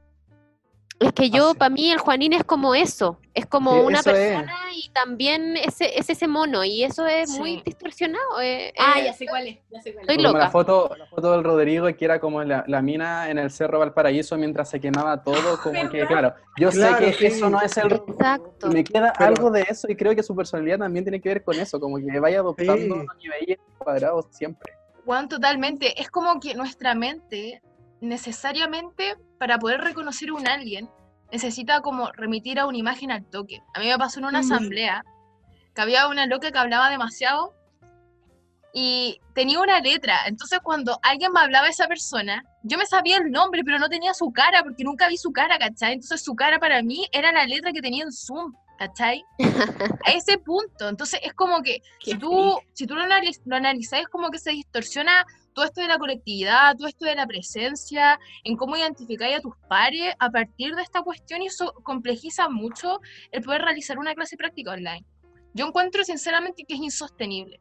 [1.00, 4.04] Es que yo, para mí, el Juanín es como eso, es como Sí, una es.
[4.04, 8.38] persona y también ese, es ese mono, y eso es muy distorsionado.
[8.42, 10.22] eh, Ah, eh, ya sé cuál es, ya sé cuál Estoy es.
[10.22, 10.50] Como la loca.
[10.50, 14.36] foto, la foto del Rodrigo que era como la, la mina en el Cerro Valparaíso
[14.36, 17.26] mientras se quemaba todo, como que claro, yo Claro, sé que sí.
[17.26, 18.66] eso no es el Exacto.
[18.70, 21.30] y me queda Pero- algo de eso y creo que su personalidad también tiene que
[21.30, 24.74] ver con eso, como que vaya adoptando niveles cuadrados siempre.
[25.06, 25.98] Juan, totalmente.
[25.98, 27.62] Es como que nuestra mente,
[28.02, 30.90] necesariamente, para poder reconocer a un alguien,
[31.32, 33.62] necesita como remitir a una imagen al toque.
[33.74, 35.02] A mí me pasó en una asamblea
[35.74, 37.54] que había una loca que hablaba demasiado
[38.74, 40.18] y tenía una letra.
[40.26, 43.88] Entonces, cuando alguien me hablaba de esa persona, yo me sabía el nombre, pero no
[43.88, 45.94] tenía su cara, porque nunca vi su cara, ¿cachai?
[45.94, 49.24] Entonces, su cara para mí era la letra que tenía en Zoom, ¿cachai?
[50.06, 50.86] A ese punto.
[50.86, 54.30] Entonces, es como que Qué si tú, si tú lo, analiz- lo analizas, es como
[54.30, 55.24] que se distorsiona
[55.54, 59.54] todo esto de la colectividad, todo esto de la presencia, en cómo identificáis a tus
[59.68, 63.00] pares a partir de esta cuestión y eso complejiza mucho
[63.32, 65.04] el poder realizar una clase práctica online.
[65.52, 67.60] Yo encuentro sinceramente que es insostenible.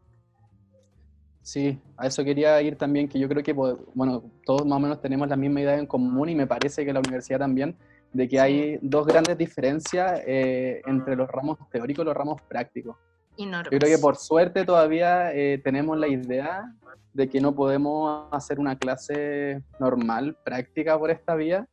[1.41, 4.79] Sí, a eso quería ir también, que yo creo que, po- bueno, todos más o
[4.79, 7.75] menos tenemos la misma idea en común y me parece que la universidad también,
[8.13, 12.97] de que hay dos grandes diferencias eh, entre los ramos teóricos y los ramos prácticos.
[13.37, 13.71] Enormes.
[13.71, 16.71] Yo creo que por suerte todavía eh, tenemos la idea
[17.19, 21.67] de que no podemos hacer una clase normal, práctica por esta vía,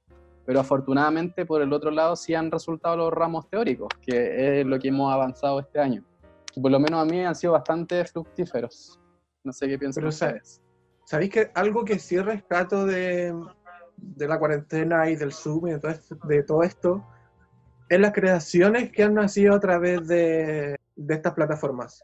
[0.44, 4.76] pero afortunadamente por el otro lado sí han resultado los ramos teóricos, que es lo
[4.80, 6.04] que hemos avanzado este año.
[6.52, 8.98] Que por lo menos a mí han sido bastante fructíferos.
[9.44, 10.60] No sé qué piensan Pero, ustedes.
[11.04, 13.32] ¿Sabéis que algo que sí rescato de,
[13.96, 17.06] de la cuarentena y del Zoom y de todo, esto, de todo esto
[17.88, 22.02] es las creaciones que han nacido a través de, de estas plataformas?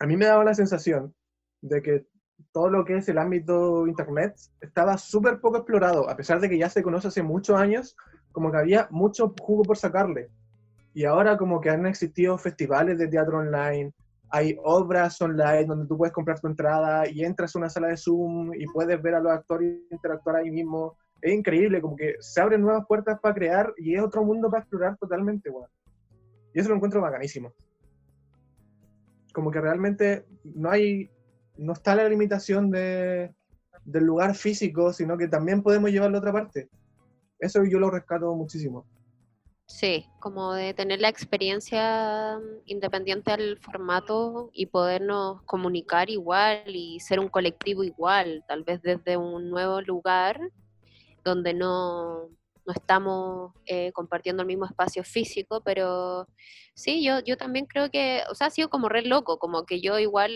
[0.00, 1.14] A mí me daba la sensación
[1.60, 2.06] de que
[2.52, 6.58] todo lo que es el ámbito internet estaba súper poco explorado, a pesar de que
[6.58, 7.96] ya se conoce hace muchos años,
[8.32, 10.30] como que había mucho jugo por sacarle.
[10.94, 13.92] Y ahora como que han existido festivales de teatro online,
[14.30, 17.96] hay obras online donde tú puedes comprar tu entrada y entras a una sala de
[17.96, 20.96] Zoom y puedes ver a los actores interactuar ahí mismo.
[21.20, 24.62] Es increíble, como que se abren nuevas puertas para crear y es otro mundo para
[24.62, 25.68] explorar totalmente, weón.
[26.54, 27.52] Y eso lo encuentro bacanísimo.
[29.32, 31.10] Como que realmente no hay,
[31.58, 33.34] no está la limitación de,
[33.84, 36.68] del lugar físico, sino que también podemos llevarlo a otra parte.
[37.38, 38.86] Eso yo lo rescato muchísimo.
[39.66, 47.00] Sí, como de tener la experiencia mm, independiente al formato y podernos comunicar igual y
[47.00, 50.40] ser un colectivo igual, tal vez desde un nuevo lugar
[51.22, 52.30] donde no,
[52.68, 56.26] no estamos eh, compartiendo el mismo espacio físico, pero
[56.74, 59.80] sí, yo, yo también creo que, o sea, ha sido como re loco, como que
[59.80, 60.32] yo igual,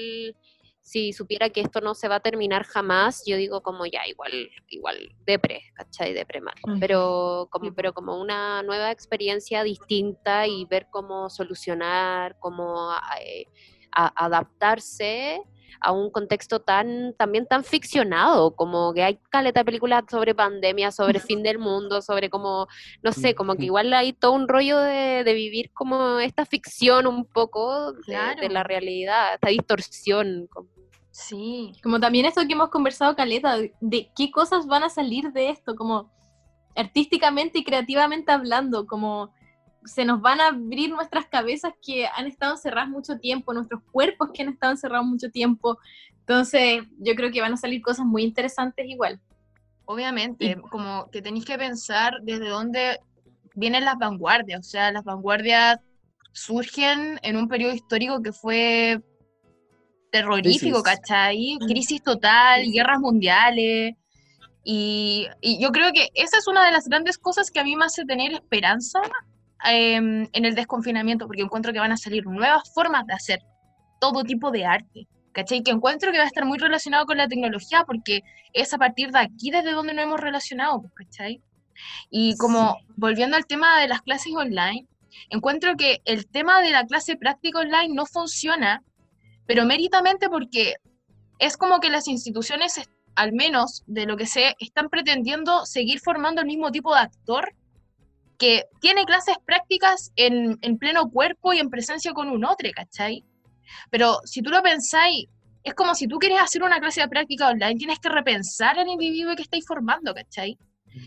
[0.82, 4.50] si supiera que esto no se va a terminar jamás, yo digo como ya, igual,
[4.68, 6.12] igual, depre, ¿cachai?
[6.12, 6.54] Depre mal.
[6.80, 12.92] Pero como, pero como una nueva experiencia distinta y ver cómo solucionar, cómo
[13.24, 13.46] eh,
[13.92, 15.40] a- adaptarse
[15.80, 20.90] a un contexto tan también tan ficcionado, como que hay caleta de películas sobre pandemia,
[20.90, 22.66] sobre fin del mundo, sobre como,
[23.02, 27.06] no sé, como que igual hay todo un rollo de, de vivir como esta ficción
[27.06, 30.46] un poco de, la realidad, esta distorsión.
[30.52, 30.68] como-
[31.10, 35.50] Sí, Como también esto que hemos conversado, Caleta, de qué cosas van a salir de
[35.50, 36.10] esto, como
[36.74, 39.30] artísticamente y creativamente hablando, como
[39.84, 44.30] se nos van a abrir nuestras cabezas que han estado encerradas mucho tiempo, nuestros cuerpos
[44.32, 45.78] que han estado encerrados mucho tiempo.
[46.20, 49.20] Entonces, yo creo que van a salir cosas muy interesantes igual.
[49.84, 53.00] obviamente, como que tenéis que pensar desde dónde
[53.54, 54.60] vienen las vanguardias.
[54.60, 55.78] O sea, las vanguardias
[56.32, 59.02] surgen en un periodo histórico que fue
[60.10, 61.00] terrorífico, Crisis.
[61.00, 61.58] ¿cachai?
[61.66, 63.94] Crisis total, guerras mundiales.
[64.64, 67.74] Y, y yo creo que esa es una de las grandes cosas que a mí
[67.74, 69.00] me hace tener esperanza
[69.64, 73.40] em, en el desconfinamiento, porque encuentro que van a salir nuevas formas de hacer
[74.00, 75.06] todo tipo de arte.
[75.32, 75.62] ¿Cachai?
[75.62, 78.20] Que encuentro que va a estar muy relacionado con la tecnología, porque
[78.52, 81.40] es a partir de aquí desde donde nos hemos relacionado, pues, ¿cachai?
[82.10, 84.86] Y como volviendo al tema de las clases online,
[85.30, 88.82] encuentro que el tema de la clase práctica online no funciona,
[89.46, 90.74] pero méritamente porque
[91.38, 96.00] es como que las instituciones, es- al menos de lo que sé, están pretendiendo seguir
[96.00, 97.54] formando el mismo tipo de actor
[98.42, 103.24] que tiene clases prácticas en, en pleno cuerpo y en presencia con un otro, ¿cachai?
[103.88, 105.26] Pero si tú lo pensáis,
[105.62, 108.88] es como si tú quieres hacer una clase de práctica online, tienes que repensar al
[108.88, 110.58] individuo que estáis formando, ¿cachai?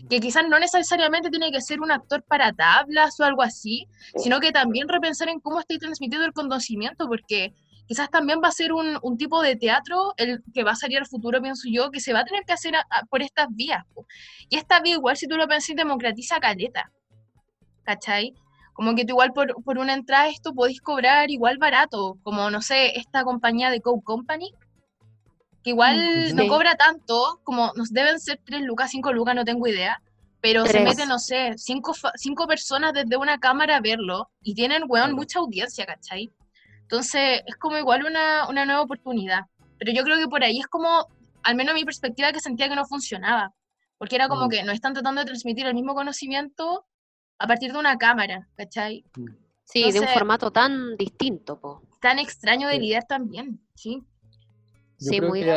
[0.08, 4.40] Que quizás no necesariamente tiene que ser un actor para tablas o algo así, sino
[4.40, 7.52] que también repensar en cómo estáis transmitiendo el conocimiento, porque
[7.86, 10.96] quizás también va a ser un, un tipo de teatro el que va a salir
[10.98, 13.48] al futuro, pienso yo, que se va a tener que hacer a- a- por estas
[13.50, 13.84] vías.
[13.94, 14.06] po.
[14.48, 16.90] Y esta vía, igual si tú lo pensás, democratiza caleta.
[17.86, 18.34] ¿Cachai?
[18.74, 22.60] Como que tú igual por, por una entrada esto podéis cobrar igual barato, como no
[22.60, 24.50] sé, esta compañía de Coke Company,
[25.62, 26.48] que igual Mm, no sí.
[26.48, 30.00] cobra tanto, como nos deben ser 3 lucas, 5 lucas, no tengo idea,
[30.42, 30.84] pero se Tres.
[30.84, 35.38] meten, no sé, 5 cinco personas desde una cámara a verlo y tienen, weón, mucha
[35.38, 36.30] audiencia, ¿cachai?
[36.82, 39.40] Entonces es como igual una, una nueva oportunidad.
[39.78, 41.06] Pero yo creo que por ahí es como,
[41.42, 43.52] al menos mi perspectiva, que sentía que no funcionaba.
[43.98, 44.50] Porque era como Mm.
[44.50, 46.84] que no están tratando de transmitir el mismo conocimiento
[47.38, 49.04] a partir de una cámara, ¿cachai?
[49.64, 51.82] Sí, de un Entonces- formato tan distinto, po.
[52.00, 52.80] Tan extraño de Sí.
[52.80, 54.02] lidiar también, ¿sí?
[54.98, 55.52] Yo Sí, creo muy que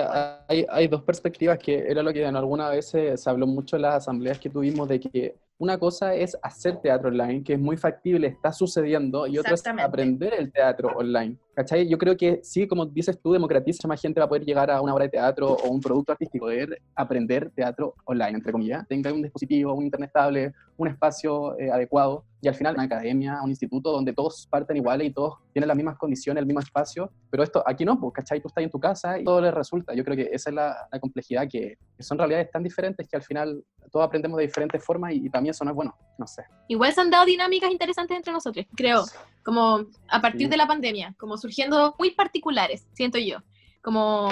[0.49, 3.77] hay, hay dos perspectivas que era lo que en alguna vez se, se habló mucho
[3.77, 7.59] en las asambleas que tuvimos de que una cosa es hacer teatro online, que es
[7.59, 11.37] muy factible, está sucediendo, y otra es aprender el teatro online.
[11.59, 11.89] ¿Cachai?
[11.89, 14.79] Yo creo que sí, como dices tú, democratiza, más gente va a poder llegar a
[14.81, 19.11] una obra de teatro o un producto artístico, poder aprender teatro online, entre comillas, tenga
[19.11, 23.49] un dispositivo, un internet estable, un espacio eh, adecuado, y al final una academia, un
[23.49, 27.43] instituto donde todos parten iguales y todos tienen las mismas condiciones, el mismo espacio, pero
[27.43, 28.39] esto aquí no, pues, ¿cachai?
[28.39, 29.93] Tú estás en tu casa y todo les resulta.
[29.93, 33.17] Yo creo que esa es la, la complejidad, que, que son realidades tan diferentes que
[33.17, 36.25] al final todos aprendemos de diferentes formas y, y también eso no es bueno, no
[36.27, 36.43] sé.
[36.69, 39.03] Igual se han dado dinámicas interesantes entre nosotros, creo,
[39.43, 40.47] como a partir Sí.
[40.47, 43.39] de la pandemia, como surgiendo muy particulares, siento yo.
[43.81, 44.29] Como,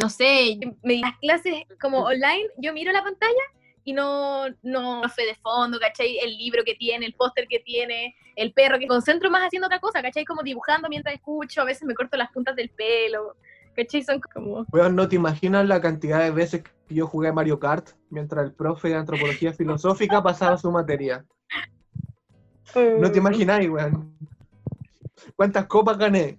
[0.00, 3.44] no sé, me- las clases como online, yo miro la pantalla
[3.84, 6.18] y no, no, no fe de fondo, ¿cachai?
[6.18, 9.78] El libro que tiene, el póster que tiene, el perro, que concentro más haciendo otra
[9.78, 10.24] cosa, ¿cachai?
[10.24, 13.36] Como dibujando mientras escucho, a veces me corto las puntas del pelo,
[13.76, 14.02] ¿cachai?
[14.02, 14.64] Son como...
[14.72, 18.54] Weón, no te imaginas la cantidad de veces que yo jugué Mario Kart mientras el
[18.54, 21.24] profe de antropología filosófica pasaba su materia.
[22.98, 24.16] No te imagináis, weón.
[25.36, 26.38] ¿Cuántas copas gané?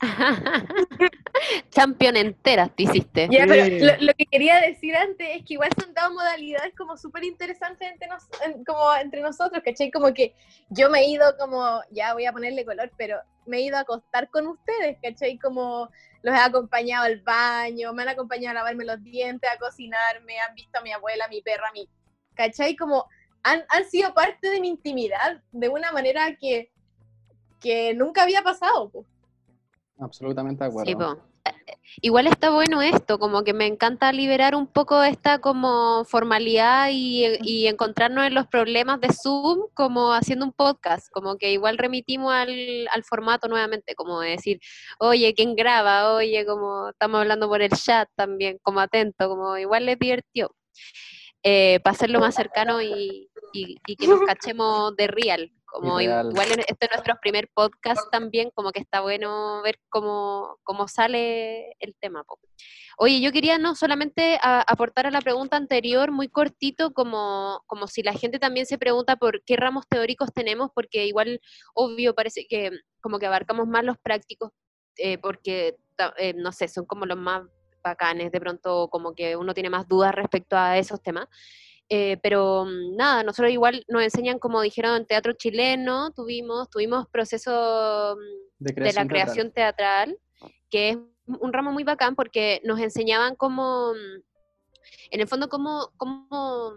[1.70, 3.28] Champion enteras te hiciste.
[3.30, 6.74] Ya, pero lo, lo que quería decir antes es que igual se han dado modalidades
[6.76, 9.90] como súper interesantes entre, nos- en- como entre nosotros, ¿cachai?
[9.90, 10.34] Como que
[10.70, 13.80] yo me he ido como, ya voy a ponerle color, pero me he ido a
[13.80, 15.38] acostar con ustedes, ¿cachai?
[15.38, 15.88] Como
[16.22, 20.54] los he acompañado al baño, me han acompañado a lavarme los dientes, a cocinarme, han
[20.54, 21.88] visto a mi abuela, a mi perra, a mi...
[22.34, 22.76] ¿cachai?
[22.76, 23.06] Como
[23.42, 26.72] han, han sido parte de mi intimidad de una manera que,
[27.60, 29.04] que nunca había pasado, po.
[29.98, 30.90] Absolutamente de acuerdo.
[30.90, 31.22] Sí, po.
[31.44, 31.52] Eh,
[32.02, 37.24] Igual está bueno esto, como que me encanta liberar un poco esta como formalidad y,
[37.42, 42.34] y encontrarnos en los problemas de Zoom como haciendo un podcast, como que igual remitimos
[42.34, 44.60] al, al formato nuevamente, como de decir,
[44.98, 46.12] oye, ¿quién graba?
[46.14, 50.54] Oye, como estamos hablando por el chat también, como atento, como igual les divirtió.
[51.42, 55.52] Eh, para hacerlo más cercano y, y- y que nos cachemos de real.
[55.80, 56.00] Como
[56.30, 60.88] igual en- este es nuestro primer podcast también, como que está bueno ver cómo, cómo
[60.88, 62.24] sale el tema.
[62.98, 67.86] Oye, yo quería no solamente a- aportar a la pregunta anterior, muy cortito, como, como
[67.88, 71.40] si la gente también se pregunta por qué ramos teóricos tenemos, porque igual,
[71.74, 72.70] obvio, parece que
[73.02, 74.50] como que abarcamos más los prácticos,
[74.96, 75.76] eh, porque,
[76.16, 77.42] eh, no sé, son como los más
[77.84, 81.26] bacanes, de pronto como que uno tiene más dudas respecto a esos temas.
[81.88, 87.06] Eh, pero mm, nada, nosotros igual nos enseñan, como dijeron, en teatro chileno, tuvimos, tuvimos
[87.08, 90.18] proceso mm, De, de la creación teatral,
[90.70, 94.22] que es un ramo muy bacán porque nos enseñaban cómo, mm,
[95.10, 96.74] en el fondo, cómo, cómo,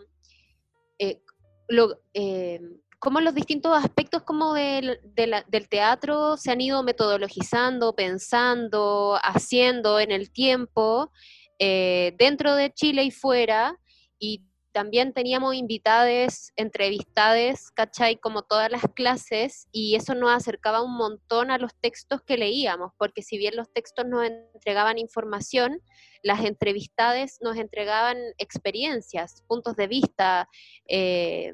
[0.99, 1.21] eh,
[1.67, 2.59] lo- eh,
[2.99, 9.17] cómo los distintos aspectos como del, de la- del teatro se han ido metodologizando, pensando,
[9.23, 11.11] haciendo en el tiempo,
[11.59, 13.75] eh, dentro de Chile y fuera,
[14.19, 18.17] y también teníamos invitades, entrevistades, ¿cachai?
[18.17, 22.91] Como todas las clases, y eso nos acercaba un montón a los textos que leíamos,
[22.97, 25.81] porque si bien los textos nos entregaban información,
[26.21, 30.47] las entrevistades nos entregaban experiencias, puntos de vista,
[30.87, 31.53] eh,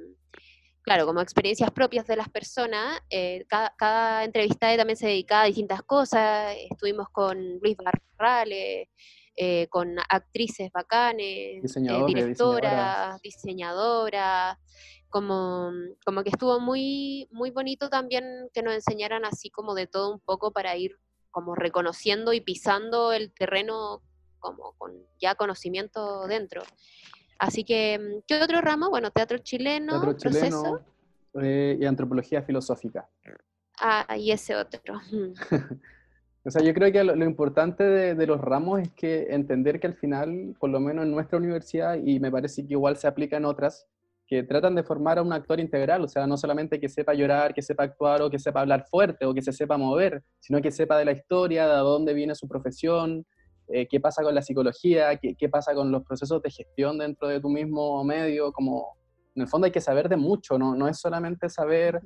[0.81, 2.99] claro, como experiencias propias de las personas.
[3.09, 6.55] eh, cada, cada entrevistada también se dedicaba a distintas cosas.
[6.69, 8.87] Estuvimos con Luis Barrales,
[9.35, 14.57] eh, con actrices bacanes, eh, directoras, diseñadoras.
[15.09, 15.71] Como,
[16.05, 20.19] como que estuvo muy, muy bonito también que nos enseñaran así como de todo un
[20.19, 20.97] poco para ir
[21.31, 24.01] como reconociendo y pisando el terreno
[24.39, 26.63] como con ya conocimiento dentro.
[27.39, 28.89] Así que, mm, ¿qué otro ramo?
[28.89, 30.45] Bueno, teatro chileno, Teatro proceso.
[30.45, 30.85] chileno
[31.41, 33.09] eh, y antropología filosófica.
[33.79, 34.99] Ah, y ese otro.
[36.45, 39.79] O sea, yo creo que lo, lo importante de, de los ramos es que entender
[39.79, 43.07] que al final, por lo menos en nuestra universidad, y me parece que igual se
[43.07, 43.87] aplica en otras,
[44.27, 47.53] que tratan de formar a un actor integral, o sea, no solamente que sepa llorar,
[47.53, 50.71] que sepa actuar o que sepa hablar fuerte o que se sepa mover, sino que
[50.71, 53.25] sepa de la historia, de dónde viene su profesión,
[53.67, 57.27] eh, qué pasa con la psicología, qué, qué pasa con los procesos de gestión dentro
[57.27, 58.97] de tu mismo medio, como
[59.35, 62.01] en el fondo hay que saber de mucho, no, no es solamente saber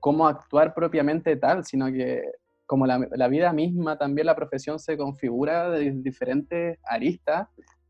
[0.00, 2.22] cómo actuar propiamente tal, sino que
[2.66, 7.48] como la, la vida misma, también la profesión se configura de diferentes aristas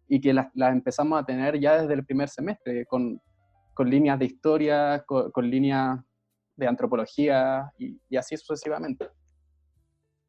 [0.08, 3.20] y que las, las empezamos a tener ya desde el primer semestre, con,
[3.74, 5.98] con líneas de historia, con, con líneas
[6.56, 9.08] de antropología y, y así sucesivamente.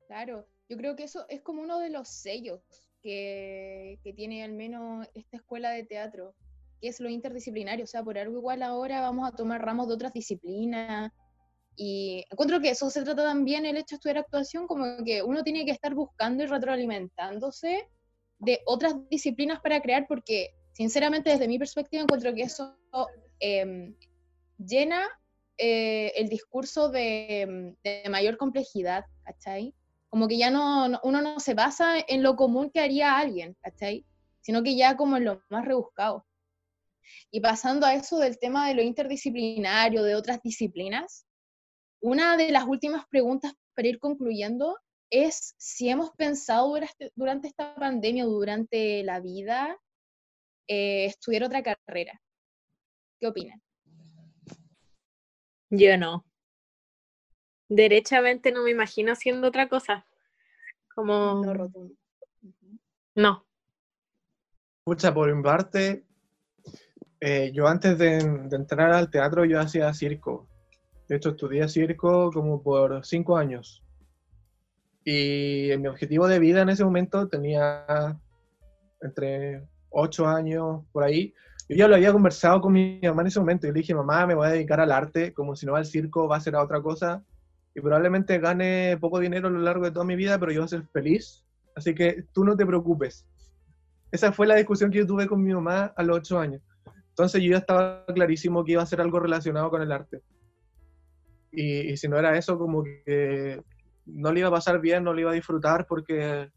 [0.07, 2.61] Claro, yo creo que eso es como uno de los sellos
[3.01, 6.33] que, que tiene al menos esta escuela de teatro,
[6.81, 7.83] que es lo interdisciplinario.
[7.83, 11.11] O sea, por algo igual ahora vamos a tomar ramos de otras disciplinas.
[11.77, 15.43] Y encuentro que eso se trata también el hecho de estudiar actuación, como que uno
[15.43, 17.89] tiene que estar buscando y retroalimentándose
[18.39, 22.77] de otras disciplinas para crear, porque sinceramente desde mi perspectiva encuentro que eso
[23.39, 23.95] em,
[24.57, 25.01] llena
[25.57, 29.73] eh, el discurso de, de mayor complejidad, ¿cachai?
[30.09, 33.55] Como que ya no, no- uno no se basa en lo común que haría alguien,
[33.61, 34.05] ¿cachai?
[34.41, 36.25] Sino que ya como en lo más rebuscado.
[37.31, 41.25] Y pasando a eso del tema de lo interdisciplinario, de otras disciplinas,
[42.05, 44.77] una de las últimas preguntas para ir concluyendo
[45.09, 49.75] es si hemos pensado durante, durante esta pandemia o durante la vida
[50.67, 52.21] eh, estudiar otra carrera.
[53.19, 53.59] ¿Qué opinan?
[55.71, 56.23] Yo no.
[57.69, 60.05] Derechamente no me imagino haciendo otra cosa.
[60.93, 61.95] Como, No rotundo.
[62.43, 62.79] Ujú.
[63.15, 63.47] no.
[64.83, 66.05] Pucha, por mi parte,
[67.19, 70.47] eh, yo antes de, de entrar al teatro yo hacía circo.
[71.07, 73.83] De hecho, estudié circo como por cinco años.
[75.03, 78.19] Y en mi objetivo de vida en ese momento tenía
[79.01, 81.33] entre ocho años por ahí.
[81.69, 84.25] Yo ya lo había conversado con mi mamá en ese momento y le dije, mamá,
[84.25, 86.63] me voy a dedicar al arte, como si no al circo, va a ser a
[86.63, 87.23] otra cosa.
[87.75, 90.65] Y probablemente gane poco dinero a lo largo de toda mi vida, pero yo voy
[90.65, 91.43] a ser feliz.
[91.75, 93.27] Así que tú no te preocupes.
[94.11, 96.61] Esa fue la discusión que yo tuve con mi mamá a los ocho años.
[97.09, 100.21] Entonces yo ya estaba clarísimo que iba a ser algo relacionado con el arte.
[101.55, 103.61] Y, y si no era eso, como que
[104.05, 106.49] no le iba a pasar bien, no le iba a disfrutar, porque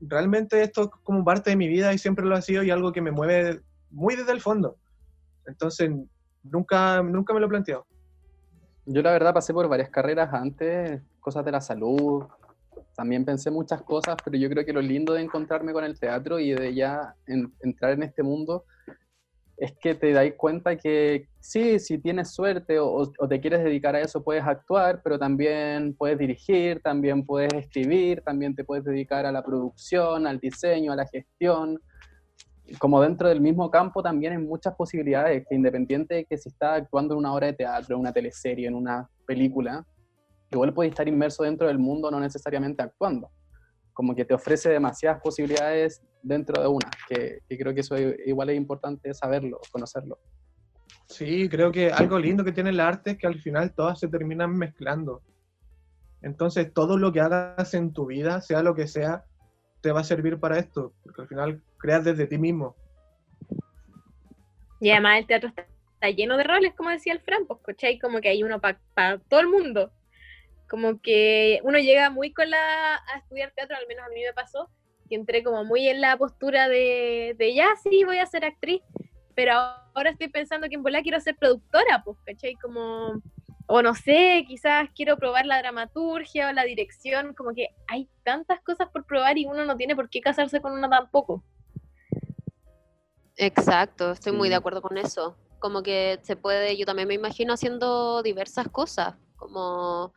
[0.00, 2.92] realmente esto es como parte de mi vida y siempre lo ha sido y algo
[2.92, 4.78] que me mueve muy desde el fondo.
[5.46, 5.90] Entonces
[6.42, 7.86] nunca, nunca me lo he planteado.
[8.84, 12.24] Yo la verdad pasé por varias carreras antes, cosas de la salud,
[12.94, 16.38] también pensé muchas cosas, pero yo creo que lo lindo de encontrarme con el teatro
[16.38, 18.64] y de ya en- entrar en este mundo
[19.56, 24.00] es que te dais cuenta que sí, si tienes suerte o, te quieres dedicar a
[24.00, 29.32] eso, puedes actuar, pero también puedes dirigir, también puedes escribir, también te puedes dedicar a
[29.32, 31.80] la producción, al diseño, a la gestión.
[32.78, 36.82] Como dentro del mismo campo también hay muchas posibilidades, que independiente de que si estás
[36.82, 39.86] actuando en una obra de teatro, en una teleserie, en una película,
[40.50, 43.30] igual puedes estar inmerso dentro del mundo, no necesariamente actuando.
[43.96, 48.14] Como que te ofrece demasiadas posibilidades dentro de una, que, que creo que eso i-
[48.26, 50.18] igual es importante saberlo, conocerlo.
[51.08, 54.08] Sí, creo que algo lindo que tiene el arte es que al final todas se
[54.08, 55.22] terminan mezclando.
[56.20, 59.24] Entonces, todo lo que hagas en tu vida, sea lo que sea,
[59.80, 62.76] te va a servir para esto, porque al final creas desde ti mismo.
[64.78, 67.98] Y además el teatro está, está lleno de roles, como decía el Fran, pues, ¿cachai?
[67.98, 68.78] Como que hay uno para
[69.30, 69.90] todo el mundo.
[70.68, 74.32] Como que uno llega muy con la a estudiar teatro, al menos a mí me
[74.32, 74.68] pasó,
[75.08, 78.82] que entré como muy en la postura de, de ya sí, voy a ser actriz,
[79.34, 82.54] pero ahora estoy pensando que en volar quiero ser productora, pues, ¿cachai?
[82.54, 83.20] Como,
[83.66, 88.60] o no sé, quizás quiero probar la dramaturgia o la dirección, como que hay tantas
[88.62, 91.44] cosas por probar y uno no tiene por qué casarse con una tampoco.
[93.36, 95.36] Exacto, estoy muy de acuerdo con eso.
[95.58, 100.14] Como que se puede, yo también me imagino haciendo diversas cosas, como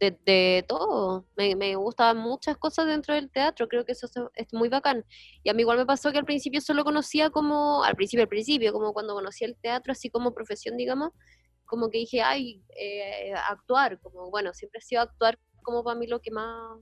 [0.00, 1.26] de, de todo.
[1.36, 5.04] Me, me gustan muchas cosas dentro del teatro, creo que eso es muy bacán.
[5.42, 8.28] Y a mí igual me pasó que al principio solo conocía como, al principio, al
[8.28, 11.10] principio, como cuando conocí el teatro así como profesión, digamos,
[11.64, 16.06] como que dije, ay, eh, actuar, como bueno, siempre ha sido actuar como para mí
[16.06, 16.78] lo que más,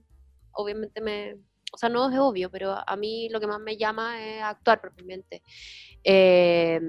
[0.51, 1.37] obviamente me,
[1.73, 4.79] o sea, no es obvio, pero a mí lo que más me llama es actuar
[4.81, 5.41] propiamente.
[6.03, 6.79] Eh,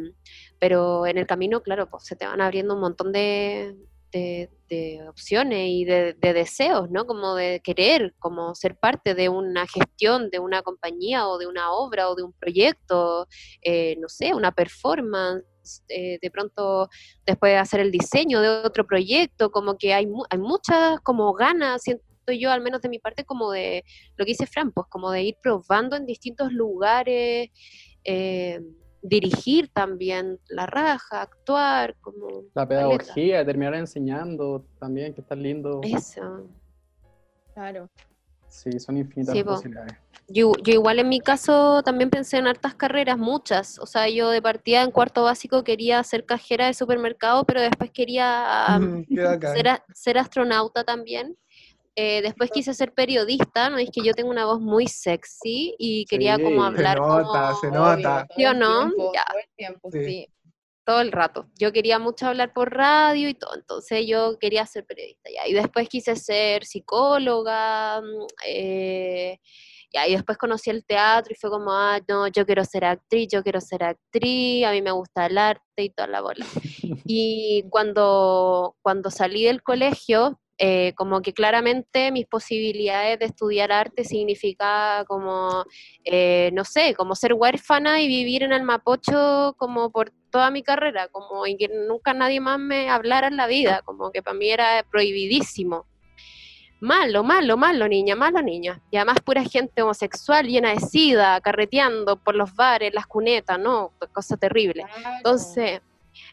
[0.59, 3.77] pero en el camino, claro, pues se te van abriendo un montón de,
[4.15, 7.07] de- de opciones y de, de deseos, ¿no?
[7.07, 11.73] Como de querer, como ser parte de una gestión, de una compañía o de una
[11.73, 13.27] obra o de un proyecto,
[13.63, 15.45] eh, no sé, una performance.
[15.89, 16.89] eh, de pronto
[17.27, 21.83] después de hacer el diseño de otro proyecto, como que hay, hay muchas como ganas,
[21.83, 22.05] siento
[22.39, 23.85] yo al menos de mi parte, como de
[24.17, 27.49] lo que dice Fran, pues como de ir probando en distintos lugares,
[28.05, 28.61] eh,
[29.05, 35.81] dirigir también la raja, actuar, como La pedagogía, terminar enseñando también, que está lindo.
[35.85, 36.49] Eso.
[37.53, 37.89] Claro.
[38.49, 39.99] Sí, son infinitas Sí, posibilidades.
[40.27, 43.79] Yo, yo igual en mi caso también pensé en hartas carreras, muchas.
[43.79, 47.91] O sea, yo de partida en cuarto básico quería ser cajera de supermercado, pero después
[47.91, 49.05] quería um,
[49.93, 51.37] ser astronauta también.
[51.97, 56.05] Eh, después quise ser periodista, no es que yo tengo una voz muy sexy y
[56.07, 58.27] quería Sí, como se hablar nota, como se nota.
[58.27, 58.81] todo ¿Sí o el no?
[58.81, 59.25] tiempo, Ya.
[59.29, 60.05] todo el tiempo, Sí.
[60.05, 60.29] sí.
[60.87, 61.47] todo el rato.
[61.59, 65.49] Yo quería mucho hablar por radio y todo, entonces yo quería ser periodista ya.
[65.49, 69.39] Y después quise ser psicóloga, mm, eh,
[69.95, 73.29] ya, y después conocí el teatro y fue como, ah, no, yo quiero ser actriz,
[73.33, 76.45] yo quiero ser actriz, a mí me gusta el arte y toda la bola.
[77.07, 84.05] Y cuando, cuando salí del colegio, eh, como que claramente mis posibilidades de estudiar arte
[84.05, 85.65] significaba como,
[86.05, 90.63] eh, no sé, como ser huérfana y vivir en el Mapocho como por toda mi
[90.63, 94.37] carrera, como y que nunca nadie más me hablara en la vida, como que para
[94.37, 95.87] mí era prohibidísimo.
[96.81, 98.81] Malo, malo, malo, niña, malo, niña.
[98.91, 103.93] Y además pura gente homosexual llena de sida, carreteando por los bares, las cunetas, ¿no?
[104.13, 104.85] Cosa terrible.
[105.17, 105.81] Entonces,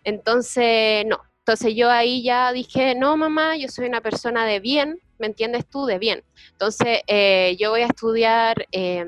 [0.03, 1.21] entonces, no.
[1.45, 5.67] Entonces yo ahí ya dije, no, mamá, yo soy una persona de bien, ¿me entiendes
[5.69, 5.85] tú?
[5.85, 6.23] De bien.
[6.51, 9.03] Entonces, eh, yo voy a estudiar, eh,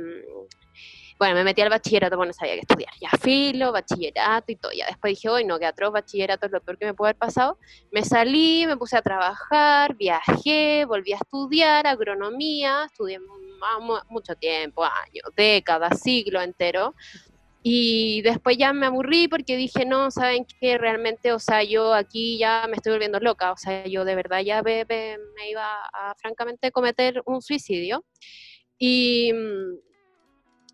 [1.19, 4.71] bueno, me metí al bachillerato, bueno, sabía que estudiar, ya filo, bachillerato y todo.
[4.73, 7.19] Ya después dije, hoy no, que atroz bachillerato es lo peor que me puede haber
[7.19, 7.59] pasado.
[7.91, 14.36] Me salí, me puse a trabajar, viajé, volví a estudiar agronomía, estudié mu- mu- mucho
[14.36, 16.93] tiempo, años, décadas, siglo entero.
[17.66, 20.78] Y después ya me aburrí porque dije, no, ¿saben qué?
[20.78, 24.41] Realmente, o sea, yo aquí ya me estoy volviendo loca, o sea, yo de verdad
[24.41, 28.03] ya me, me- me iba a, francamente, cometer un suicidio.
[28.78, 29.78] Y mm,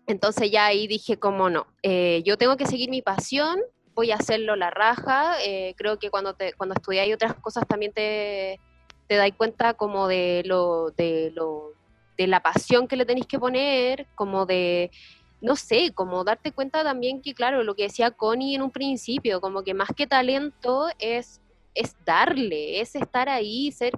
[0.08, 3.60] entonces ya ahí dije, como no, eh, yo tengo que seguir mi pasión,
[3.94, 7.92] voy a hacerlo la raja, eh, creo que cuando, te, cuando estudiáis otras cosas también
[7.92, 8.58] te,
[9.06, 11.74] te dais cuenta como de lo, de lo,
[12.18, 14.90] de la pasión que le tenéis que poner, como de,
[15.40, 19.40] no sé, como darte cuenta también que, claro, lo que decía Connie en un principio,
[19.40, 21.40] como que más que talento es,
[21.74, 23.92] es darle, es estar ahí, ser,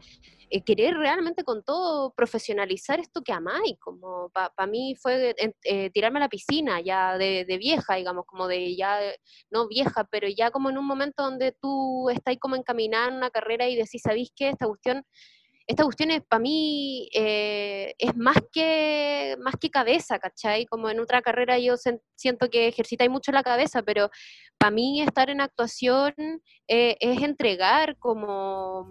[0.50, 5.34] eh, querer realmente con todo profesionalizar esto que amáis, como para mí fue
[5.64, 8.98] eh, tirarme a la piscina ya de, de vieja, digamos, como de ya,
[9.50, 13.30] no vieja, pero ya como en un momento donde tú estás como encaminada en una
[13.30, 14.50] carrera y decís, ¿sabéis qué?
[14.50, 15.04] Esta cuestión
[15.66, 20.66] esta cuestión es para mí eh, es más que más que cabeza, ¿cachai?
[20.66, 21.74] Como en otra carrera yo
[22.16, 24.10] siento que ejercitáis mucho la cabeza, pero
[24.58, 26.14] para mí estar en actuación
[26.68, 28.86] eh, es entregar como,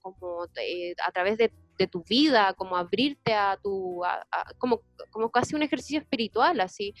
[0.00, 4.80] como eh, a través de, de tu vida, como abrirte a tu, a- a- como,
[5.10, 6.94] como casi un ejercicio espiritual, así.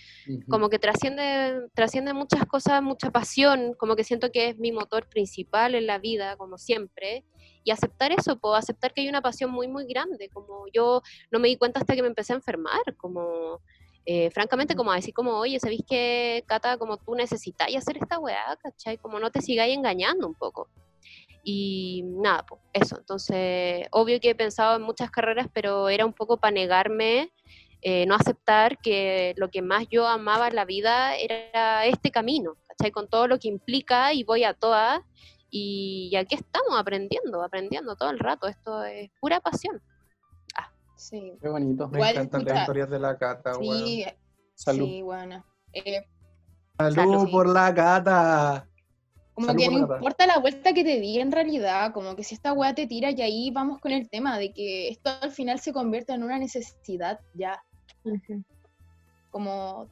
[0.48, 5.08] Como que trasciende, trasciende muchas cosas, mucha pasión, como que siento que es mi motor
[5.08, 7.24] principal en la vida, como siempre,
[7.66, 11.02] y aceptar eso, puedo aceptar que hay una pasión muy, muy grande, como yo
[11.32, 13.60] no me di cuenta hasta que me empecé a enfermar, como,
[14.04, 18.20] eh, francamente, como a decir como, oye, ¿sabéis que, Cata, como tú necesitáis hacer esta
[18.20, 18.98] weá, ¿cachai?
[18.98, 20.68] Como no te sigáis engañando un poco.
[21.42, 22.98] Y nada, pues eso.
[23.00, 27.32] Entonces, obvio que he pensado en muchas carreras, pero era un poco para negarme
[27.82, 32.56] eh, no aceptar que lo que más yo amaba en la vida era este camino,
[32.68, 32.92] ¿cachai?
[32.92, 35.00] Con todo lo que implica y voy a todas.
[35.50, 38.48] Y, y aquí estamos aprendiendo, aprendiendo todo el rato.
[38.48, 39.80] Esto es pura pasión.
[40.96, 41.88] Sí, Qué bonito.
[41.88, 44.04] Me Igual, encantan las historias de la cata, sí,
[44.54, 44.86] Salud.
[44.86, 45.44] sí, bueno.
[45.72, 46.04] Eh,
[46.78, 47.30] Salud Salud.
[47.30, 48.66] por la cata.
[49.34, 52.34] Como Salud que no importa la vuelta que te di en realidad, como que si
[52.34, 55.60] esta weá te tira y ahí vamos con el tema de que esto al final
[55.60, 57.62] se convierte en una necesidad ya.
[59.30, 59.88] Como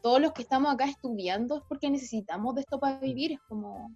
[0.00, 3.90] todos los que estamos acá estudiando es porque necesitamos de esto para vivir, es como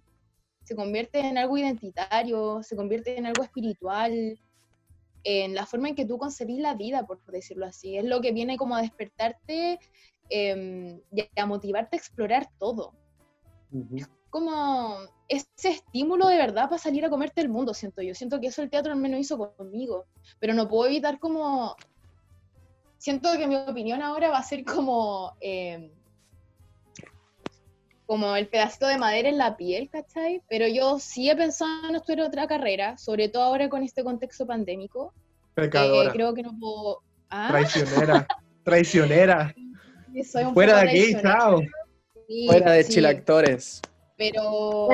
[0.63, 4.39] se convierte en algo identitario, se convierte en algo espiritual,
[5.23, 7.97] en la forma en que tú concebís la vida, por decirlo así.
[7.97, 9.79] Es lo que viene como a despertarte
[10.29, 12.93] em, y a motivarte a explorar todo
[13.71, 13.97] Ujú.
[14.29, 14.97] como
[15.27, 18.15] ese estímulo de verdad para salir a comerte el mundo, siento yo.
[18.15, 20.05] Siento que eso el teatro al menos hizo conmigo,
[20.39, 21.75] pero no puedo evitar como...
[22.97, 25.33] Siento que mi opinión ahora va a ser como...
[25.41, 25.91] eh,
[28.11, 30.41] como el pedacito de madera en la piel, ¿cachai?
[30.49, 34.45] Pero yo sí he pensado en estudiar otra carrera, sobre todo ahora con este contexto
[34.45, 35.13] pandémico.
[35.55, 36.11] que Pecadora.
[36.11, 37.01] creo que no puedo...
[37.29, 38.27] Ah, Traicionera.
[38.65, 39.55] Traicionera.
[40.29, 41.61] soy un Fuera de aquí, chao.
[42.27, 42.91] Sí, Fuera de sí.
[42.95, 43.81] chilactores.
[44.17, 44.89] pero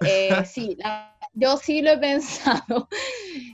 [0.00, 2.88] eh, sí, la- yo sí lo he pensado.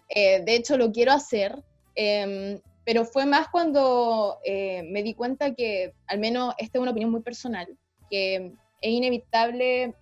[0.09, 1.63] Eh, de hecho, lo quiero hacer,
[1.97, 6.93] em, pero fue más cuando eh, me di cuenta que, al menos esta es una
[6.93, 7.67] opinión muy personal,
[8.11, 9.95] que es inevitable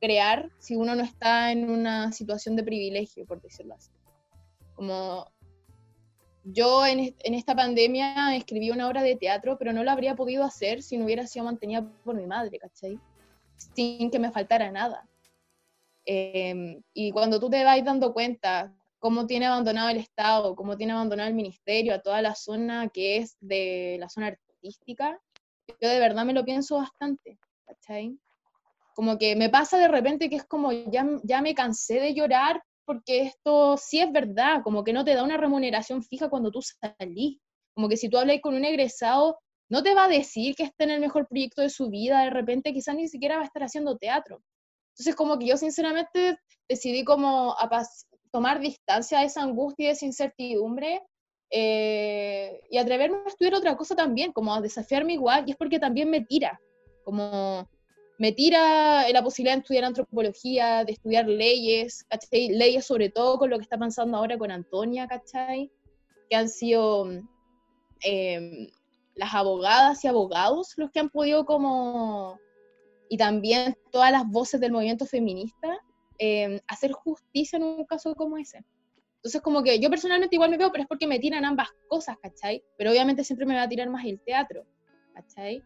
[0.00, 3.90] crear si uno no está en una situación de privilegio, por decirlo así.
[4.74, 5.30] Como
[6.44, 10.44] yo en, en esta pandemia escribí una obra de teatro, pero no la habría podido
[10.44, 13.00] hacer si no hubiera sido mantenida por mi madre, ¿cachai?
[13.56, 15.08] Sin que me faltara nada.
[16.04, 20.92] Em, y cuando tú te vas dando cuenta cómo tiene abandonado el Estado, cómo tiene
[20.92, 25.20] abandonado el ministerio a toda la zona que es de la zona artística,
[25.80, 28.18] yo de verdad me lo pienso bastante, ¿cachai?
[28.94, 32.62] Como que me pasa de repente que es como, ya, ya me cansé de llorar
[32.84, 36.60] porque esto sí es verdad, como que no te da una remuneración fija cuando tú
[36.62, 37.38] salís.
[37.74, 39.38] Como que si tú hablas con un egresado,
[39.68, 42.30] no te va a decir que esté en el mejor proyecto de su vida, de
[42.30, 44.40] repente quizás ni siquiera va a estar haciendo teatro.
[44.94, 46.38] Entonces como que yo sinceramente
[46.68, 51.02] decidí como apas- tomar distancia de esa angustia y de esa incertidumbre
[51.50, 55.78] eh, y atreverme a estudiar otra cosa también, como a desafiarme igual, y es porque
[55.78, 56.60] también me tira,
[57.04, 57.68] como
[58.18, 62.48] me tira la posibilidad de estudiar antropología, de estudiar leyes, ¿cachai?
[62.48, 65.70] Leyes sobre todo con lo que está pasando ahora con Antonia, ¿cachai?
[66.30, 67.06] Que han sido
[68.00, 68.68] em,
[69.14, 72.38] las abogadas y abogados los que han podido como,
[73.08, 75.78] y también todas las voces del movimiento feminista,
[76.18, 78.64] em, hacer justicia en un caso como ese.
[79.16, 82.16] Entonces como que yo personalmente igual me veo, pero es porque me tiran ambas cosas,
[82.22, 82.62] ¿cachai?
[82.76, 84.64] Pero obviamente siempre me va a tirar más el teatro,
[85.14, 85.62] ¿cachai?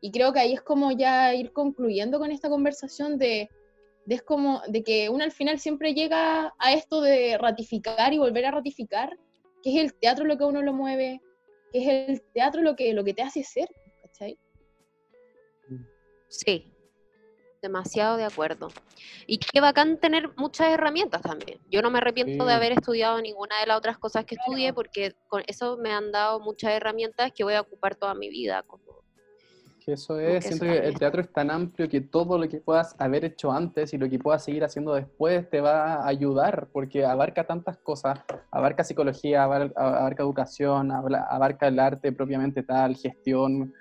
[0.00, 3.48] Y creo que ahí es como ya ir concluyendo con esta conversación de,
[4.04, 8.18] de, es como, de que uno al final siempre llega a esto de ratificar y
[8.18, 9.16] volver a ratificar,
[9.62, 11.20] que es el teatro lo que uno lo mueve,
[11.72, 13.68] que es el teatro lo que, lo que te hace ser,
[14.02, 14.38] ¿cachai?
[16.28, 16.72] Sí,
[17.60, 18.68] demasiado de acuerdo.
[19.26, 21.58] Y qué bacán tener muchas herramientas también.
[21.70, 22.56] Yo no me arrepiento de Sí.
[22.56, 24.74] haber estudiado ninguna de las otras cosas que estudié Claro.
[24.76, 28.62] porque con eso me han dado muchas herramientas que voy a ocupar toda mi vida.
[28.66, 28.82] Como...
[29.84, 32.94] Que eso es, siento que el teatro es tan amplio que todo lo que puedas
[32.98, 37.06] haber hecho antes y lo que puedas seguir haciendo después te va a ayudar, porque
[37.06, 43.72] abarca tantas cosas, abarca psicología, abar- abarca educación, abarca el arte propiamente tal, gestión,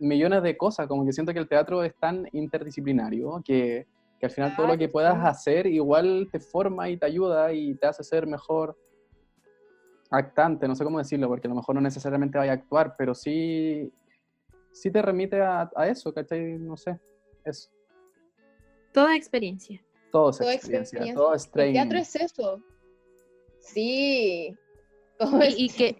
[0.00, 3.86] millones de cosas, como que siento que el teatro es tan interdisciplinario que,
[4.18, 5.26] que al final todo lo que puedas sí.
[5.26, 8.76] hacer igual te forma y te ayuda y te hace ser mejor
[10.10, 13.14] actante, no sé cómo decirlo, porque a lo mejor no necesariamente vaya a actuar, pero
[13.14, 13.92] sí,
[14.72, 16.58] sí te remite a, a eso, ¿cachai?
[16.58, 16.98] No sé,
[17.44, 17.70] es
[18.92, 19.82] Toda experiencia.
[20.10, 21.14] todo es experiencia, experiencia.
[21.14, 21.74] todo es El training.
[21.74, 22.62] teatro es eso.
[23.60, 24.56] Sí.
[25.56, 25.96] Y que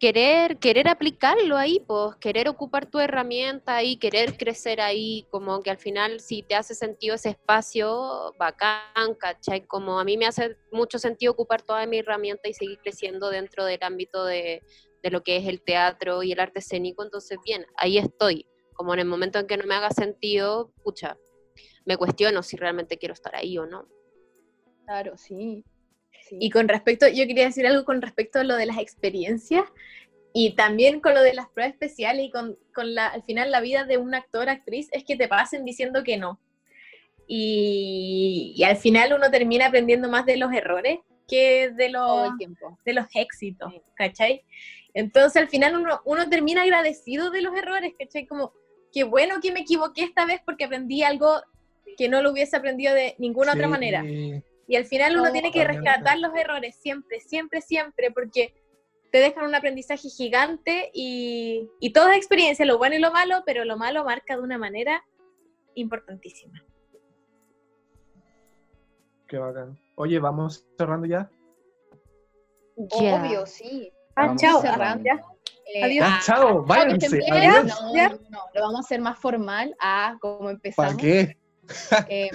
[0.00, 5.70] querer, querer aplicarlo ahí, pues, querer ocupar tu herramienta ahí, querer crecer ahí, como que
[5.70, 9.66] al final si te hace sentido ese espacio, bacán, ¿cachai?
[9.66, 13.64] Como a mí me hace mucho sentido ocupar toda mi herramienta y seguir creciendo dentro
[13.64, 14.62] del ámbito de,
[15.02, 18.46] de lo que es el teatro y el arte escénico, entonces bien, ahí estoy.
[18.74, 21.16] Como en el momento en que no me haga sentido, pucha,
[21.84, 23.86] me cuestiono si realmente quiero estar ahí o no.
[24.86, 25.64] Claro, sí.
[26.28, 26.36] Sí.
[26.40, 29.64] Y con respecto, yo quería decir algo con respecto a lo de las experiencias
[30.32, 33.60] y también con lo de las pruebas especiales y con, con la, al final la
[33.60, 36.40] vida de un actor, actriz, es que te pasen diciendo que no.
[37.26, 42.36] Y, y al final uno termina aprendiendo más de los errores que de los, el
[42.36, 42.78] tiempo.
[42.84, 43.80] de los éxitos, Sí.
[43.94, 44.42] ¿cachai?
[44.92, 48.26] Entonces al final uno, uno termina agradecido de los errores, ¿cachai?
[48.26, 48.52] Como,
[48.92, 51.40] qué bueno que me equivoqué esta vez porque aprendí algo
[51.96, 54.04] que no lo hubiese aprendido de ninguna otra Sí, manera.
[54.66, 58.54] Y al final uno No, tiene que rescatar los errores siempre, siempre, siempre, porque
[59.12, 63.42] te dejan un aprendizaje gigante y, y todo es experiencia, lo bueno y lo malo,
[63.46, 65.04] pero lo malo marca de una manera
[65.74, 66.64] importantísima.
[69.28, 69.78] Qué bacán.
[69.96, 71.30] Oye, vamos cerrando ya.
[72.76, 73.14] Ya.
[73.14, 73.92] Obvio, sí.
[74.16, 74.60] Ah, Vamos chao.
[74.60, 75.04] cerrando.
[75.04, 75.24] Ya.
[75.66, 76.06] Eh, Adiós.
[76.08, 77.20] Ah, chao, váyanse.
[77.30, 77.66] Adiós.
[77.66, 79.74] No, no, no, lo vamos a hacer más formal.
[79.80, 80.92] Ah, como empezamos.
[80.94, 81.36] ¿Para qué?
[82.08, 82.30] Eh,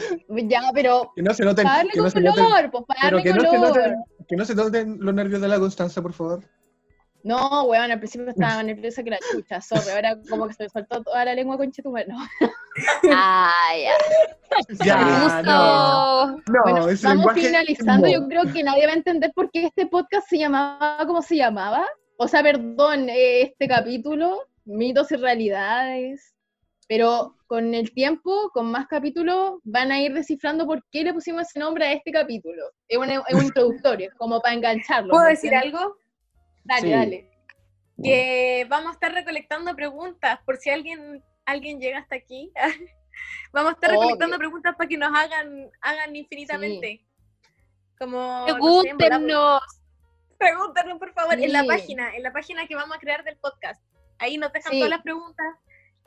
[0.48, 1.64] ya, pero Que no se noten.
[1.64, 3.68] para darle Que no se noten, color, pues para darle que no, se color.
[3.68, 3.96] noten,
[4.28, 6.44] que no se noten los nervios de la Constanza, por favor.
[7.22, 10.64] No, weón, al principio estaba más nerviosa que la chucha, sorry, ahora como que se
[10.64, 12.18] me soltó toda la lengua con chetumar, no.
[13.12, 14.86] Ah, ya.
[14.86, 16.34] Ya, no.
[16.38, 16.44] Gusto.
[16.54, 18.14] No, bueno, vamos lenguaje finalizando, no.
[18.14, 21.36] yo creo que nadie va a entender por qué este podcast se llamaba como se
[21.36, 21.86] llamaba.
[22.18, 26.34] O sea, perdón, eh, este capítulo, mitos y realidades.
[26.90, 31.44] Pero con el tiempo, con más capítulos, van a ir descifrando por qué le pusimos
[31.44, 32.64] ese nombre a este capítulo.
[32.88, 35.12] Es un, es un introductorio, como para engancharlo.
[35.12, 35.96] ¿Puedo ¿me decir algo?
[36.64, 36.90] Dale, Sí.
[36.92, 37.32] dale.
[38.02, 42.52] Que vamos a estar recolectando preguntas, por si alguien, alguien llega hasta aquí.
[43.54, 44.00] vamos a estar Obvio.
[44.02, 47.06] recolectando preguntas para que nos hagan, hagan infinitamente.
[48.00, 49.62] Como, no sé, en verdad, Pregúntenos.
[50.40, 51.68] Pregúntanos, por favor, en la Sí.
[51.68, 53.84] página, en la página que vamos a crear del podcast.
[54.18, 54.80] Ahí nos dejan Sí.
[54.80, 55.46] todas las preguntas.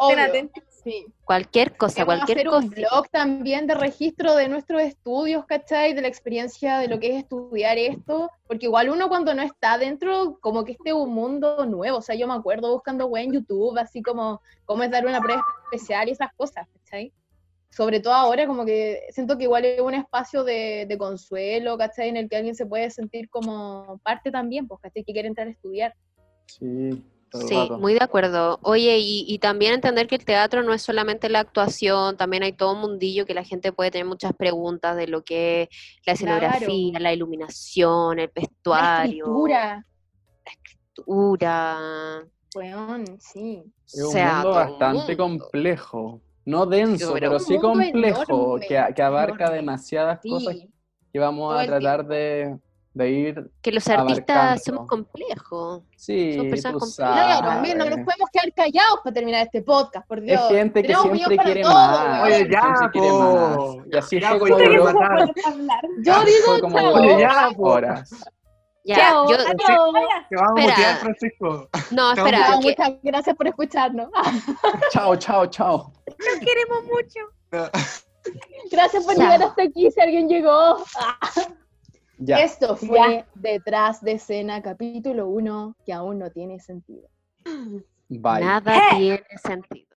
[0.01, 0.65] Estén atentos.
[0.85, 1.07] Sí.
[1.25, 2.67] Cualquier cosa, Vamos cualquier hacer cosa.
[2.67, 5.95] un blog también de registro de nuestros estudios, ¿cachai?
[5.95, 9.79] De la experiencia de lo que es estudiar esto, porque igual uno cuando no está
[9.79, 13.25] dentro, como que este es un mundo nuevo, o sea, yo me acuerdo buscando web
[13.25, 17.13] en YouTube, así como cómo es dar una prueba especial y esas cosas, ¿cachai?
[17.71, 22.09] Sobre todo ahora, como que siento que igual es un espacio de, de consuelo, ¿cachai?
[22.09, 25.05] En el que alguien se puede sentir como parte también, pues, ¿cachai?
[25.05, 25.95] Que quiere entrar a estudiar.
[26.47, 27.03] Sí,
[27.41, 27.79] Sí, rato.
[27.79, 28.59] muy de acuerdo.
[28.63, 32.53] Oye, y, y también entender que el teatro no es solamente la actuación, también hay
[32.53, 35.69] todo un mundillo que la gente puede tener muchas preguntas de lo que es
[36.07, 36.39] la Claro.
[36.41, 39.87] escenografía, la iluminación, el La vestuario, escritura,
[40.45, 42.25] escritura.
[42.55, 43.63] weón, sí.
[43.87, 45.17] Es o un sea, mundo bastante mundo.
[45.17, 46.21] complejo.
[46.45, 49.57] No denso, pero sí complejo, enorme, que, que abarca enorme.
[49.57, 50.57] demasiadas cosas
[51.13, 52.59] que vamos todo a tratar de,
[52.95, 53.51] de ir.
[53.63, 54.63] Que los artistas Abarcando.
[54.65, 55.83] somos complejos.
[55.97, 57.41] Sí, Son personas tú complicadas.
[57.41, 60.49] Claro, no nos podemos quedar callados para terminar este podcast, por Es Dios.
[60.51, 62.23] gente que Tenemos siempre quiere todo, más.
[62.25, 63.19] Oye, ya, po.
[63.19, 63.87] más.
[63.93, 64.55] Y así Ya, fue como
[64.89, 65.29] hablar.
[66.05, 66.93] Yo fue digo como chao.
[66.99, 68.11] duró ya, horas.
[68.85, 69.55] Ya, Chao, yo, adiós.
[69.57, 70.19] Te vamos a
[70.61, 70.75] Espera.
[70.75, 71.69] mutear, Francisco.
[71.93, 74.09] no, Chao, espera, Chao, que- muchas gracias por escucharnos.
[74.93, 75.93] Chao, chao, chao.
[76.07, 77.71] Los queremos mucho.
[78.73, 79.23] Gracias por Chao.
[79.25, 80.79] llegar hasta aquí, si alguien llegó.
[82.25, 82.39] Ya.
[82.39, 87.09] Esto fue Detrás de Escena, capítulo 1, que aún no tiene sentido.
[88.09, 88.41] Bye.
[88.41, 89.89] nada tiene sentido.